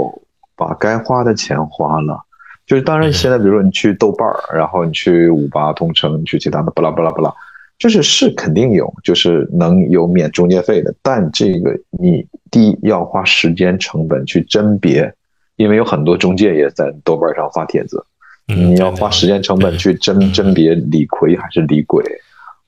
[0.56, 2.18] 把该花的钱花了。
[2.66, 7.30] 就是当然，现在比如说你去豆瓣儿，然后你去五八同城，你去其他的巴拉巴拉巴拉，
[7.78, 10.94] 就是是肯定有，就是能有免中介费的。
[11.02, 15.12] 但这个你第一要花时间成本去甄别，
[15.56, 18.13] 因为有很多中介也在豆瓣上发帖子，嗯，
[18.46, 22.04] 你要花时间成本去甄甄别李逵还是李鬼。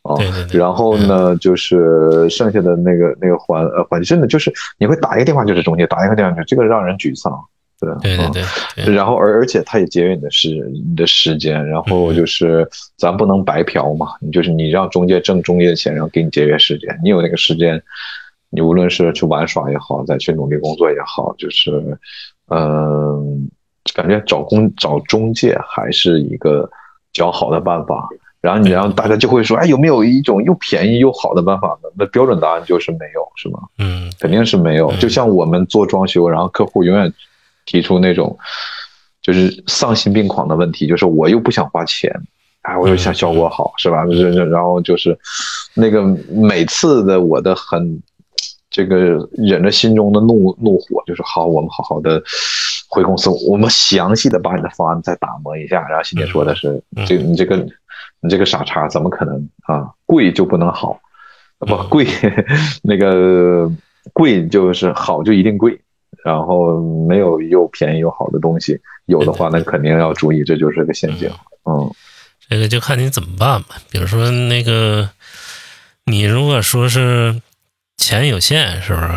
[0.02, 0.14] 啊，
[0.52, 7.32] 然后呢，就是剩下的那个那个环呃环，真的就是你会打一个电话就是中介，打一个电话就这个让人沮丧，
[7.80, 12.64] 对嗯对对然后而而且它也节约你的时你的时间，然后就是
[12.96, 17.82] 咱不能白嫖嘛，你就是你让中介挣中介的钱，然后给你节约时间，你有那个时间，
[18.50, 21.98] 你无论是去玩耍也好，再去努力工作也好，就是
[22.48, 23.50] 嗯、
[23.94, 26.68] 感觉找工找中介还是一个
[27.12, 28.08] 较好的办法。
[28.42, 31.88] 然后你让大家就会说，哎，有没有一种又便宜又好的办法呢？
[31.96, 33.58] 那标准答案就是没有，是吗？
[33.78, 34.88] 嗯肯定是没有。
[34.92, 37.12] 嗯就像我们做装修，然后客户永远
[37.64, 38.38] 提出那种
[39.20, 42.08] 就是丧心病狂的问题，就是我又不想花钱，
[42.62, 44.04] 哎，我又想效果好，是吧？
[44.04, 45.18] 然然后就是
[45.74, 48.00] 那个每次的我的很
[48.70, 52.22] 这个忍着心中的怒怒火，就是好，我们好好的
[52.88, 55.86] 回公司，我们详细的把你的方案再打磨一下。
[55.88, 57.56] 然后欣姐说的是，嗯这你这个
[58.20, 59.90] 你这个傻叉怎么可能啊？
[60.06, 61.00] 贵就不能好？
[61.58, 62.06] 不嗯贵，
[62.82, 63.70] 那个
[64.12, 65.80] 贵就是好就一定贵，
[66.24, 71.30] 然后没有又便宜又好的东西，有的话那肯定要注意，这就是个陷阱。
[71.64, 71.90] 嗯
[72.48, 73.76] 这个就看你怎么办吧。
[73.90, 75.10] 比如说那个，
[76.04, 77.42] 你如果说是
[77.96, 79.08] 钱有限，是不是？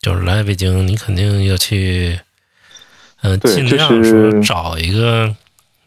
[0.00, 2.18] 就是来北京，你肯定要去，
[3.22, 5.34] 嗯、尽量是说找一个，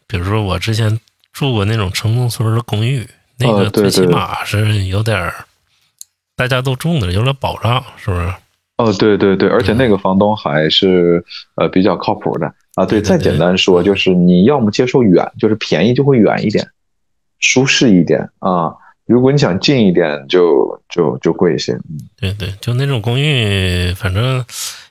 [0.08, 1.00] 比如说我之前
[1.32, 3.08] 住过那种城中村的公寓，
[3.40, 5.34] 那个最起码是有点儿
[6.36, 8.34] 大家都住的，有点保障，是不是？
[8.78, 11.24] 哦，对对对，而且那个房东还是
[11.56, 12.86] 呃比较靠谱的啊。
[12.86, 16.68] 对，再简单说就是你要么接受远，就是便宜就会远一点，
[17.40, 18.74] 舒适一点啊。
[19.06, 21.74] 如果你想近一点就，就就贵一些。
[21.74, 24.44] 嗯对对，就那种公寓，反正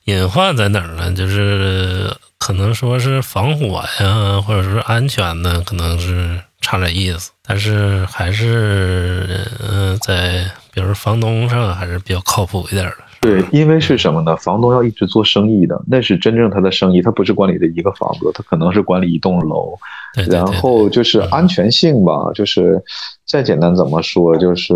[0.05, 1.13] 隐患在哪儿呢？
[1.13, 12.97] 就是可能说是防火呀，或者是安全呢，可能是差点意思，但是还是嗯、呃在比如说房东上还是比较靠谱一点的。
[13.21, 14.37] 对，因为是什么呢？
[14.39, 19.79] 房东要一直做生意的，那是真正他的生意，他不是管理的一个房子，他可能是管理一栋楼。
[20.15, 22.83] 对对对然后就是安全性吧，就是
[23.25, 24.75] 再简单怎么说，就是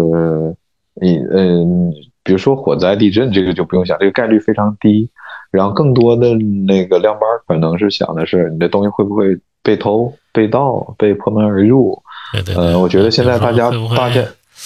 [0.94, 1.92] 你嗯，
[2.26, 5.08] 比如说火灾、地震，这个就不用想，这个概率非常低。
[5.52, 6.34] 然后更多的
[6.66, 12.02] 那个亮班可能是想的是你的东西会不会被偷、被盗、被破门而入。
[12.32, 14.22] 对对对，呃，我觉得现在大家大家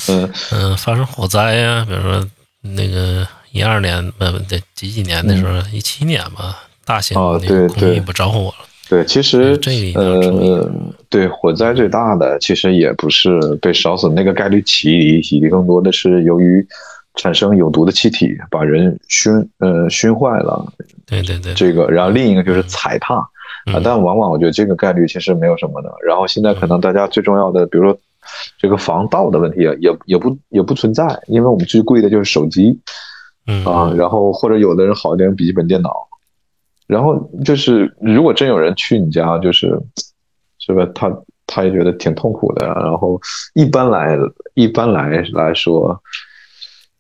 [0.08, 2.26] 嗯嗯、发生火灾呀、比如说
[2.62, 8.54] 那个一二年，呃，不对，几几年的时候，一七年吧，大型哦那个对对工艺不着火了，
[8.88, 10.68] 对，其实这呃，
[11.08, 16.66] 对火灾最大的其实也不是被烧死，那个概率极低，极低更多的是由于
[17.21, 20.73] 产生有毒的气体把人熏呃熏坏了，
[21.05, 23.16] 对对对，这个，然后另一个就是踩踏。
[23.16, 25.93] 啊嗯，但往往我觉得这个概率其实没有什么的。
[26.07, 27.99] 然后现在可能大家最重要的，比如说
[28.59, 32.81] 这个防盗的问题啊，也也不也不存在，因为我们最贵的就是手机。
[33.47, 33.62] 嗯。
[33.66, 35.93] 啊，然后或者有的人好一点笔记本电脑，
[36.87, 39.79] 然后就是如果真有人去你家，就是
[40.59, 41.14] 是吧，他
[41.47, 42.66] 他也觉得挺痛苦的。
[42.66, 43.21] 然后
[43.53, 44.16] 一般来
[44.55, 46.01] 一般来来说。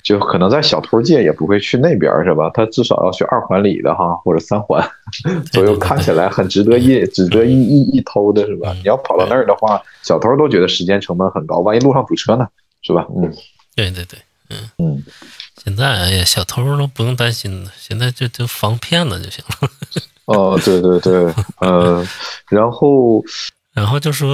[0.02, 2.50] 就可能在小偷界也不会去那边儿是吧？
[2.54, 4.82] 他至少要去二环里的哈，或者三环
[5.52, 8.72] 左右，看起来很值得一值得一一一偷的是吧？
[8.74, 12.46] 你要跑到那儿的话，小偷都觉得时间成本很高，万一路上堵车呢，
[12.82, 13.06] 是吧？
[13.16, 13.32] 嗯
[13.76, 14.18] 对对对，
[14.50, 15.02] 嗯嗯，
[15.64, 19.70] 现在哎呀，小偷都不用担心了，现在就就防骗子就行了。
[20.26, 22.06] 哦，对对对，嗯，
[22.50, 23.22] 然后
[23.72, 24.28] 然后就说，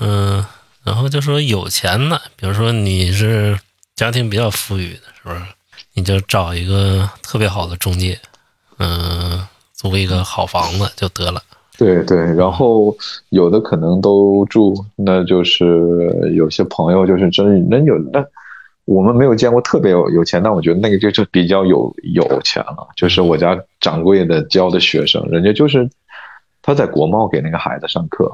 [0.00, 0.44] 嗯、
[0.84, 3.58] 然后就说有钱的，比如说你是
[3.98, 5.40] 家庭比较富裕的，是不是？
[5.94, 8.16] 你就找一个特别好的中介，
[8.78, 11.42] 嗯、租一个好房子就得了。
[11.76, 12.96] 对对，然后
[13.30, 18.24] 有的可能都住，那就是有些朋友就是真那有那。
[18.84, 22.88] 我们没有见过特别有有钱，但我觉得那个就是比较有有钱了。
[22.96, 25.90] 就是我家掌柜的教的学生，人家就是
[26.62, 28.30] 他在国贸给那个孩子上课，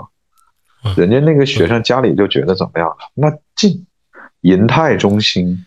[0.94, 2.94] 人家那个学生家里就觉得怎么样？
[3.14, 3.84] 那近
[4.44, 5.64] 银泰中心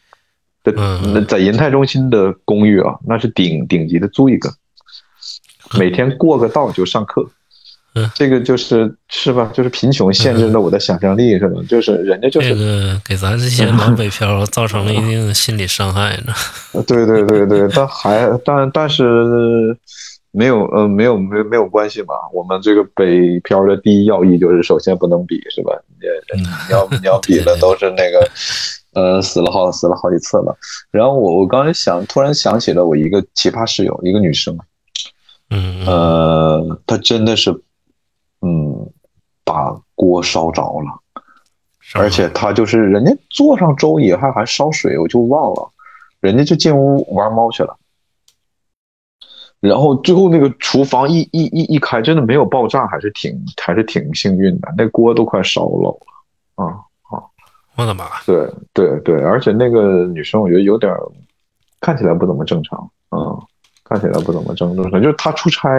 [0.63, 4.53] 的，嗯那在银泰中心的公寓啊，那是顶顶级的，租一个，
[5.79, 7.27] 每天过个道就上课
[7.95, 8.09] 嗯。
[8.13, 9.51] 这个就是是吧？
[9.53, 11.59] 就是贫穷限制了我的想象力，是吧？
[11.67, 16.33] 就是人家就这是个给咱这些老北漂造成了一定的心理伤害呢。
[16.85, 19.75] 对对对对，但还但但是
[20.31, 22.13] 没有呃没有没有没有关系嘛。
[22.33, 25.71] 我们这个北漂的第一要义就是首先不能比，是吧？
[25.99, 28.29] 你你要你要比的都是那个
[28.93, 30.55] 呃死了好死了好几次了。
[30.91, 34.57] 然后我我刚才想突然想起了我一个奇葩室友，一个女生，
[35.49, 37.51] 嗯，她真的是
[38.41, 38.91] 嗯
[39.43, 41.01] 把锅烧着了。
[41.95, 45.69] 而且她就是人家坐上粥以后还烧水，我就忘了，
[46.19, 47.77] 人家就进屋玩猫去了。
[49.67, 56.65] 然后最后那个厨房一一一一开，真的没有爆炸，还是挺还是挺幸运的，那锅都快烧漏了啊
[57.11, 57.21] 啊！
[57.75, 58.05] 我的妈！
[58.25, 60.99] 对对对，而且那个女生我觉得有点儿
[61.79, 63.39] 看起来不怎么正常，嗯，
[63.83, 65.69] 看起来不怎么正正常，就是她出差，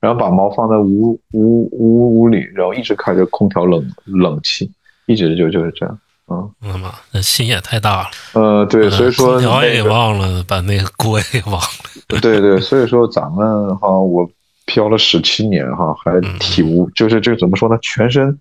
[0.00, 4.70] 然后把猫放在屋屋屋屋里，然后一直开着空调冷冷气，
[5.06, 5.98] 一直就就是这样，
[6.30, 6.50] 嗯。
[6.60, 6.94] 我的妈！
[7.12, 8.10] 那心也太大了。
[8.32, 11.68] 呃，对，所以说空调也给，忘了，把那个锅也给忘了。
[12.20, 14.28] 对对，所以说咱们哈，我
[14.66, 18.38] 漂了十七年哈，还体无，就是这个怎么说呢，全身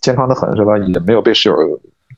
[0.00, 0.76] 健康的很是吧？
[0.78, 1.56] 也没有被室友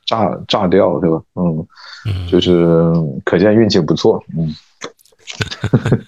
[0.07, 1.21] 炸炸掉是吧？
[1.35, 1.67] 嗯，
[2.07, 2.93] 嗯，就是
[3.25, 4.55] 可见运气不错，嗯。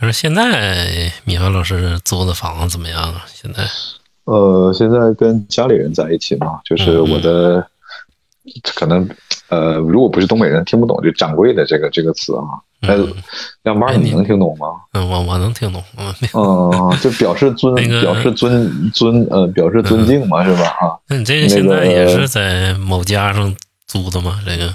[0.00, 3.26] 就是现在米饭老师租的房子怎么样啊？
[3.26, 3.68] 现在
[4.24, 7.66] 呃，现在跟家里人在一起嘛，就是我的，
[8.74, 9.08] 可能
[9.48, 12.42] 呃，如果不是东北人听不懂这掌柜的这个这个词啊，
[12.82, 12.96] 哎，
[13.62, 14.68] 亮妈你能听懂吗？
[14.92, 20.64] 嗯，我我能听懂，嗯，嗯，就表示尊，表示尊尊，呃，表示尊敬嘛，是吧？
[20.80, 23.54] 啊，那你这个现在也是在某家上
[23.86, 24.40] 租的吗？
[24.46, 24.72] 这个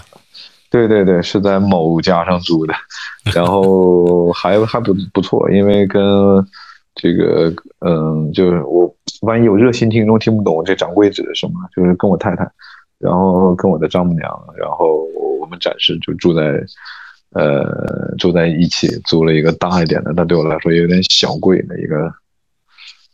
[0.70, 2.74] 对对对，是在某家上租的，
[3.34, 6.02] 然后还还不不错，因为跟
[6.96, 12.50] 这个，嗯，就是我万一有热心听众听不懂这掌柜指的什么，就是跟我太太，
[12.98, 15.04] 然后跟我的丈母娘，然后
[15.40, 16.42] 我们暂时就住在。
[17.32, 22.10] 呃，住在一起，租了一个大一点的，但对我来说有点小贵的一个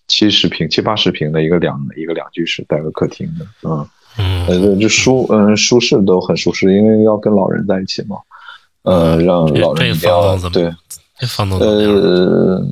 [0.08, 3.88] 七十平、七八十平的一个两一个两居室带个客厅的，嗯，
[4.20, 8.18] 嗯呃，就舒嗯舒适都很舒适，因为要跟老人在一起嘛，
[8.84, 10.76] 呃，让这这老人一定房东怎么要对，
[11.58, 11.66] 这？
[11.66, 12.64] 呃，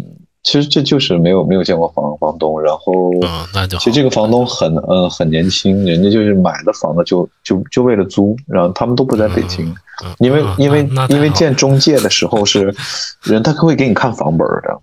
[0.43, 3.83] 其实这就是没有没有见过房房东，然后嗯，那就好。
[3.83, 9.67] 其实这个房东很呃很年轻，人家就是买的房子就就就为了租，然后他们都不在北京，
[10.03, 12.73] 嗯因为嗯因为因为见中介的时候是
[13.23, 14.79] 人他会给你看房本儿的，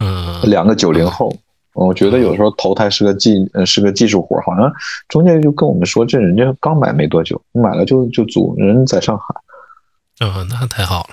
[0.00, 1.30] 嗯两个九零后，
[1.74, 4.72] 我觉得有时候投胎是个技，呃，是个技术活儿，好像
[5.08, 9.24] 中介就跟我们说，这人家刚买没多久，买了就就租，人在上海。
[10.20, 11.10] 嗯，那太好了。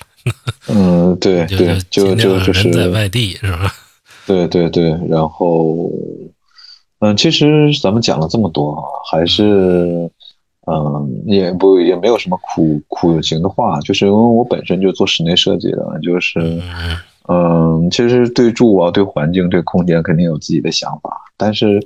[0.69, 3.73] 嗯，对 对，就就就是在外地是吧？
[4.31, 5.91] 对对对，然后，
[6.99, 10.09] 嗯，其实咱们讲了这么多啊，还是，
[10.67, 16.39] 嗯，也不也没有什么苦苦情的话，就是因为我本身就做室内设计的，就是。
[16.39, 16.61] 嗯
[17.27, 21.79] 嗯，其实对住啊，对环境，对空间肯定有自己的想法，但是，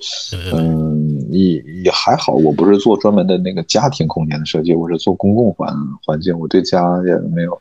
[0.53, 2.33] 嗯，也也还好。
[2.33, 5.69] 我不是做专门的那个家庭空间的设计，我是做公共环
[6.03, 6.39] 环境。
[6.39, 7.59] 我对家也没有，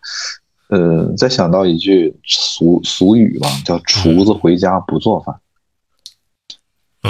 [0.68, 5.34] 呃，再想到一句俗俗语吧，叫“厨子回家不做饭”，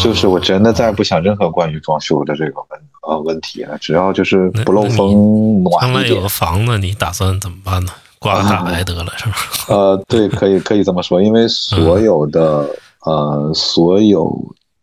[0.01, 3.79] 就是我真的再也不想任何关于装修的这个问呃问题了。
[3.79, 6.09] 只要就是不漏风，暖一点。
[6.15, 7.93] 有个房子，你打算怎么办呢？
[8.19, 9.35] 挂个大白得了，是吧？
[9.69, 12.69] 呃，对，可以可以这么说，因为所有的
[13.05, 14.35] 呃所有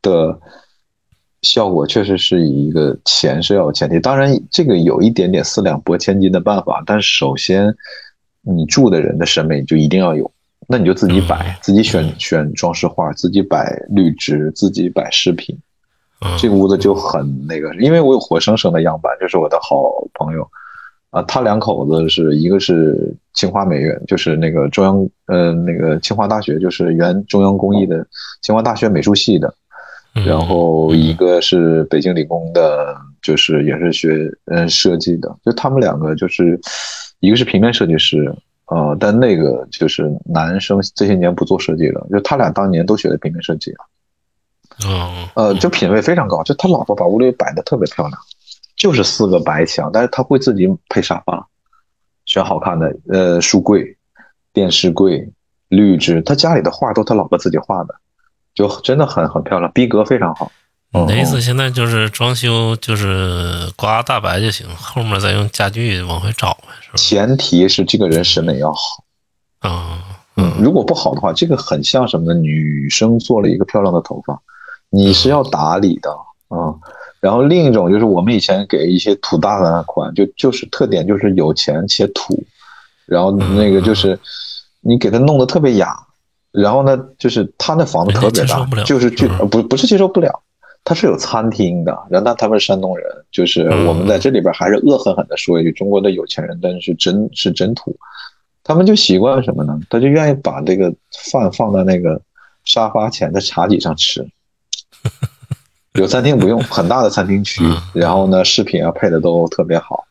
[0.01, 0.39] 的
[1.41, 7.75] 效果确实是以一个钱是要有前提，当然这个有一点点四两拨千斤的办法，但首先
[8.41, 10.29] 你住的人的审美就一定要有，
[10.67, 15.57] 那你就自己摆，自己选选装饰画，自己摆绿植，自己摆饰品，
[16.39, 20.47] 这个屋子就很那个，因为我有活生生的样板，就是我的好朋友。
[21.11, 28.07] 啊，他两口子是一个是清华美院，就是那个中央呃那个清华大学，就是原中央工艺的
[28.41, 29.53] 清华大学美术系的，
[30.25, 36.57] 然后一个是北京理工的，就是也是学嗯设计的，就他们两个就是
[37.21, 43.85] 一个是平面设计师，呃，但那个就是男生这些年不做设计了，就他俩当年都学的平面设计啊，
[44.85, 48.19] 嗯，呃，就品味非常高，就他老婆把屋里摆的特别漂亮。
[48.77, 51.47] 就是四个白墙，但是他会自己配沙发，
[52.25, 53.95] 选好看的，呃，书柜、
[54.51, 55.29] 电视柜、
[55.67, 57.93] 绿植，他家里的画都他老婆自己画的，
[58.55, 60.51] 就真的很很漂亮，逼格非常好。
[60.93, 66.97] 你的意思现在就是装修就是刮大白就行，后面再用家具往回找呗，是吧？
[66.97, 68.79] 前提是这个人审美要好。
[69.59, 69.99] 啊，
[70.35, 72.39] 嗯，如果不好的话，这个很像什么呢？
[72.39, 74.41] 女生做了一个漂亮的头发，
[74.89, 76.11] 你是要打理的
[76.49, 76.75] 啊。
[77.19, 82.43] 然后另一种就是我们以前给一些土大的款，就就是特点就是有钱且土，
[83.05, 84.19] 然后那个就是
[84.81, 85.95] 你给他弄得特别雅，
[86.51, 90.41] 然后呢就是他那房子特别大，就是就不不是接受不了，
[90.83, 97.95] 他是有餐厅的，然后他们是山东人，就是我们在这里边还是恶狠狠的说一句，中国的有钱人但是真是真土，
[98.63, 99.79] 他们就习惯什么呢？
[99.89, 100.93] 他就愿意把这个
[101.31, 102.19] 饭放在那个
[102.65, 104.27] 沙发前的茶几上吃。
[105.93, 107.63] 有餐厅不用很大的餐厅区，
[107.93, 110.05] 然后呢，饰品啊配的都特别好，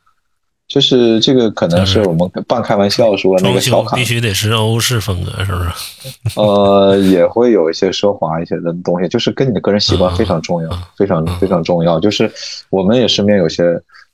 [0.71, 5.71] 就是这个可能是我们半开玩笑说那个小卡，必须得是欧式风格，是不是？
[6.41, 11.99] 呃，也会有一些奢华一些的东西，就是跟你的个人习惯非常重要，非常非常重要。
[11.99, 12.31] 就是
[12.71, 13.65] 我们也身边有些，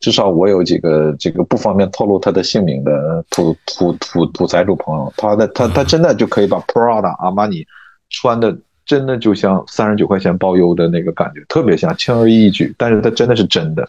[0.00, 7.66] 至少我有几个这个不方便透露他的姓名的土土土土财主朋友，他的他他真的就可以把 Prada 阿玛尼
[8.08, 8.56] 穿的。
[8.86, 13.88] 真的就像三十九块钱包邮的那个感觉，特别像轻而易举，但是它真的是真的，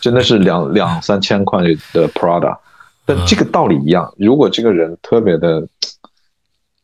[0.00, 2.56] 真的是两两三千块的 Prada，
[3.04, 4.12] 但这个道理一样。
[4.18, 5.66] 如果这个人特别的，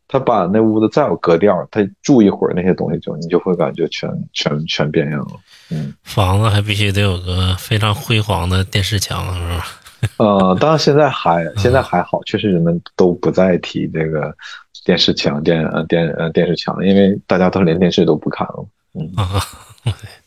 [0.08, 5.32] 他把那屋子再有格调，他住一会儿那些东西就你就会感觉全全全变样了。
[5.70, 9.66] 嗯，房子还必须得有个非常辉煌的电视墙，是吧？
[10.18, 14.34] 呃，当然现在还现在还好，确实人们都不再提这个。
[14.84, 18.64] 电视墙电呃电呃电视墙，因为大家都连电视都不看了。
[18.94, 19.42] 嗯啊，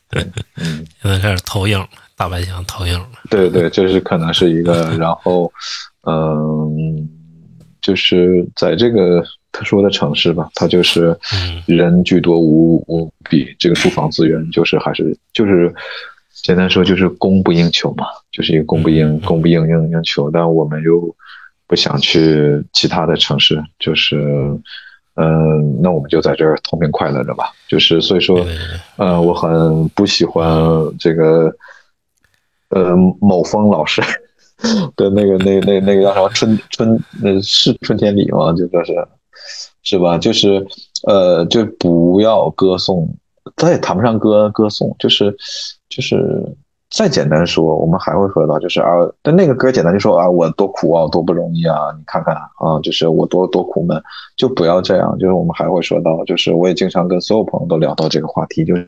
[0.09, 0.21] 对，
[0.57, 1.87] 嗯， 现在开始投影了，
[2.19, 3.07] 大白墙投影了。
[3.29, 5.49] 对对，这是可能是一个， 然后
[6.05, 7.09] 嗯，
[7.81, 9.23] 就是在这个
[9.53, 11.17] 特殊的城市吧，它就是
[11.65, 15.73] 人居多无无比，这个住房资源就是还是就是
[16.43, 21.15] 简单说就是供不应求嘛，就是一个供不应供不应应应求，但我们又。
[21.69, 24.17] 不想去其他的城市，就是，
[25.13, 27.51] 嗯，那我们就在这儿痛并快乐着吧。
[27.67, 28.43] 就是所以说，
[28.97, 30.51] 呃，我很不喜欢
[30.97, 31.53] 这个，
[32.69, 34.01] 呃，某峰老师
[34.95, 38.51] 的那个那那那个叫什么春春那是春天里吗？
[38.53, 38.93] 就说是，
[39.83, 40.17] 是吧？
[40.17, 40.65] 就是
[41.07, 43.13] 呃，就不要歌颂，
[43.55, 45.35] 他也谈不上歌歌颂，就是
[45.89, 46.55] 就是。
[46.89, 48.89] 再简单说，我们还会说到，就是啊，
[49.21, 54.01] 但那个歌简单就说啊，我多苦啊，多不容易啊，你看看啊，就是我多多苦闷，
[54.35, 55.15] 就不要这样。
[55.19, 58.87] 就是我们还会说到，就是我也经常跟所有朋友都聊到这个话题，就是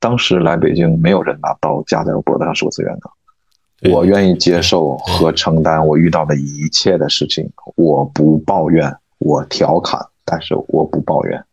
[0.00, 11.38] 当时来北京，没有人拿刀架在我脖子上说资源的，我愿意接受和承担我遇到的一切的事情，我不抱怨，我调侃，但是我不抱怨。
[11.38, 11.44] 啊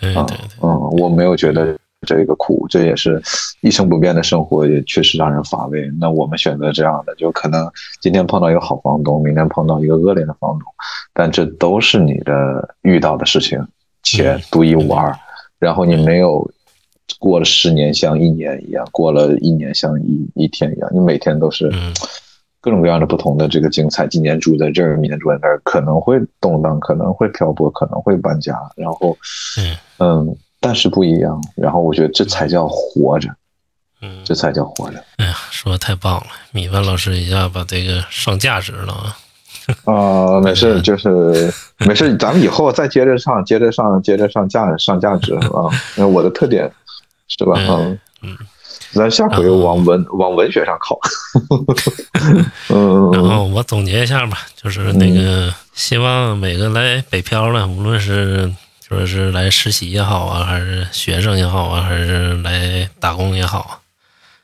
[0.00, 1.76] 对对对，嗯，我没有觉得
[2.06, 3.20] 这个苦，这也是
[3.60, 5.90] 一成不变的生活，也确实让人乏味。
[5.98, 7.70] 那我们选择这样的，就可能
[8.00, 10.62] 今天碰到一个好房东，明天碰到一个恶劣的房东，
[11.12, 13.60] 但这都是你的遇到的事情，
[14.02, 15.14] 且嗯独一无二。
[15.58, 16.48] 然后你没有
[17.18, 21.92] 过了十年像一年一样，过了一年像一一天一样，你每天都是嗯
[22.60, 24.06] 各种各样的不同的这个精彩。
[24.06, 29.16] 今年住在这儿，明年住在那儿，可能会动荡，可能会漂泊，可能会搬家，然后
[29.58, 31.40] 嗯嗯，但是不一样。
[31.56, 33.28] 然后我觉得这才叫活着，
[34.02, 35.02] 嗯，这才叫活着。
[35.16, 39.16] 哎呀，说的太棒了，米饭老师一下把这个上价值了啊！
[39.84, 45.68] 啊、 没事，就是没事，咱们以后再接着上，接着上，接着上价上价值 啊。
[45.96, 46.70] 那我的特点
[47.28, 47.54] 是吧？
[47.58, 48.36] 嗯嗯，
[48.92, 50.98] 咱下回往文往文学上靠。
[52.70, 58.50] 嗯然后我总结一下吧，就是那个希望每个来北漂的，无论是
[58.88, 63.78] 说是来实习也好啊，还是学生也好啊，还是来打工也好啊，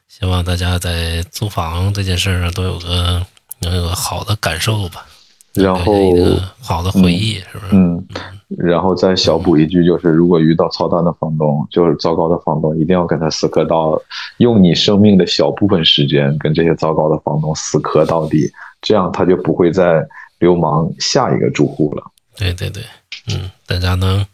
[0.07, 3.25] 希望大家在租房这件事上都有个
[3.61, 5.07] 能有个好的感受吧，
[5.55, 5.83] 然后
[6.61, 7.73] 好的回忆，是不是？
[7.73, 8.07] 嗯，
[8.59, 13.99] 然后再小补一句，就是如果遇到操蛋的房东，就是糟糕的房东，一定要跟他死磕到，
[14.37, 18.53] 用你生命的小部分时间跟这些糟糕的房东死磕到底，
[18.83, 20.07] 这样他就不会再
[20.39, 22.05] 流氓下一个住户了。
[22.37, 22.83] 对对对，
[23.27, 24.27] 嗯，大家能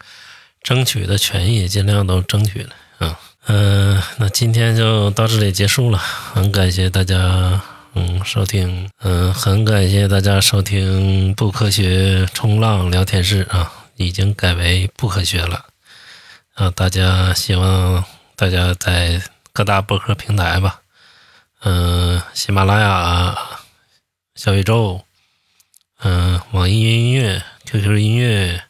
[0.62, 7.60] 争取的权益尽量都争取了，啊，嗯、那今天就到这里结束了，很感谢大家，
[7.94, 15.66] 嗯，收听，嗯、很感谢大家收听不科学冲浪聊天室啊，已经改为不科学了，
[16.54, 18.04] 啊，大家希望
[18.36, 19.22] 大家在
[19.52, 20.80] 各大博客平台吧，
[21.62, 23.38] 嗯、喜马拉雅、
[24.34, 25.04] 小宇宙。
[26.02, 28.64] 嗯，网易云音乐、QQ 音乐，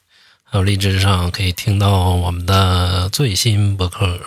[0.50, 4.18] 还有荔枝上可以听到我们的最新播客。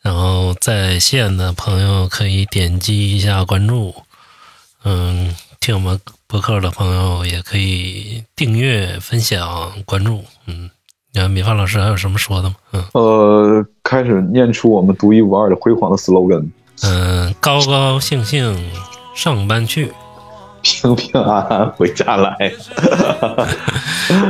[0.00, 3.94] 然后在线的朋友可以点击一下关注。
[4.84, 10.24] 嗯，听我们播客的朋友也可以订阅、分享、关注。
[10.46, 10.70] 嗯，
[11.12, 12.56] 那米饭老师还有什么说的吗？
[12.72, 16.48] 嗯呃，开始念出我们独一无二的辉煌的 slogan：
[16.82, 18.70] 嗯，高高兴兴
[19.14, 19.92] 上班去。
[20.62, 22.36] 平平安安回家来。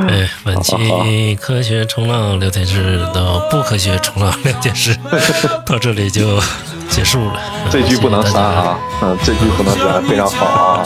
[0.08, 4.96] 哎，本期科学冲浪聊天室的不科学冲浪聊天室
[5.66, 6.40] 到这里就
[6.88, 7.40] 结束了。
[7.70, 10.84] 这句不能删啊，嗯，这句不能删，非常好啊。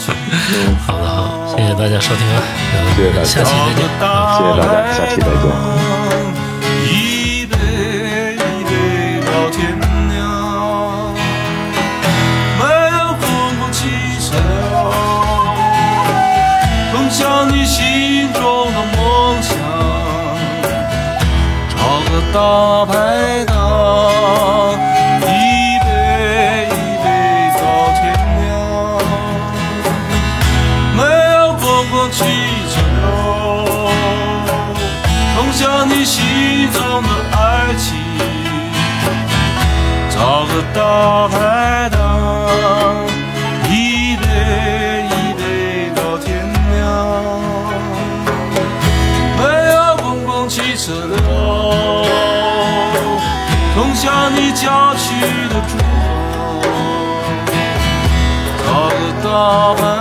[0.54, 2.42] 嗯， 好的，好，谢谢大家收听啊，
[2.96, 3.76] 谢谢大家下期再见。
[3.76, 5.85] 谢谢大家，下期再见。
[22.36, 22.92] 大排
[23.46, 23.54] 档，
[25.22, 25.24] 一
[25.80, 25.88] 杯
[26.68, 26.70] 一
[27.02, 27.06] 杯
[27.56, 27.60] 到
[27.96, 28.04] 天
[28.42, 28.44] 亮，
[30.94, 31.00] 没
[31.32, 32.18] 有公共汽
[32.68, 32.74] 车。
[35.34, 36.14] 通向你心
[36.74, 37.38] 中的爱
[37.78, 37.96] 情，
[40.10, 40.78] 找个大
[41.28, 41.34] 排
[59.56, 59.95] all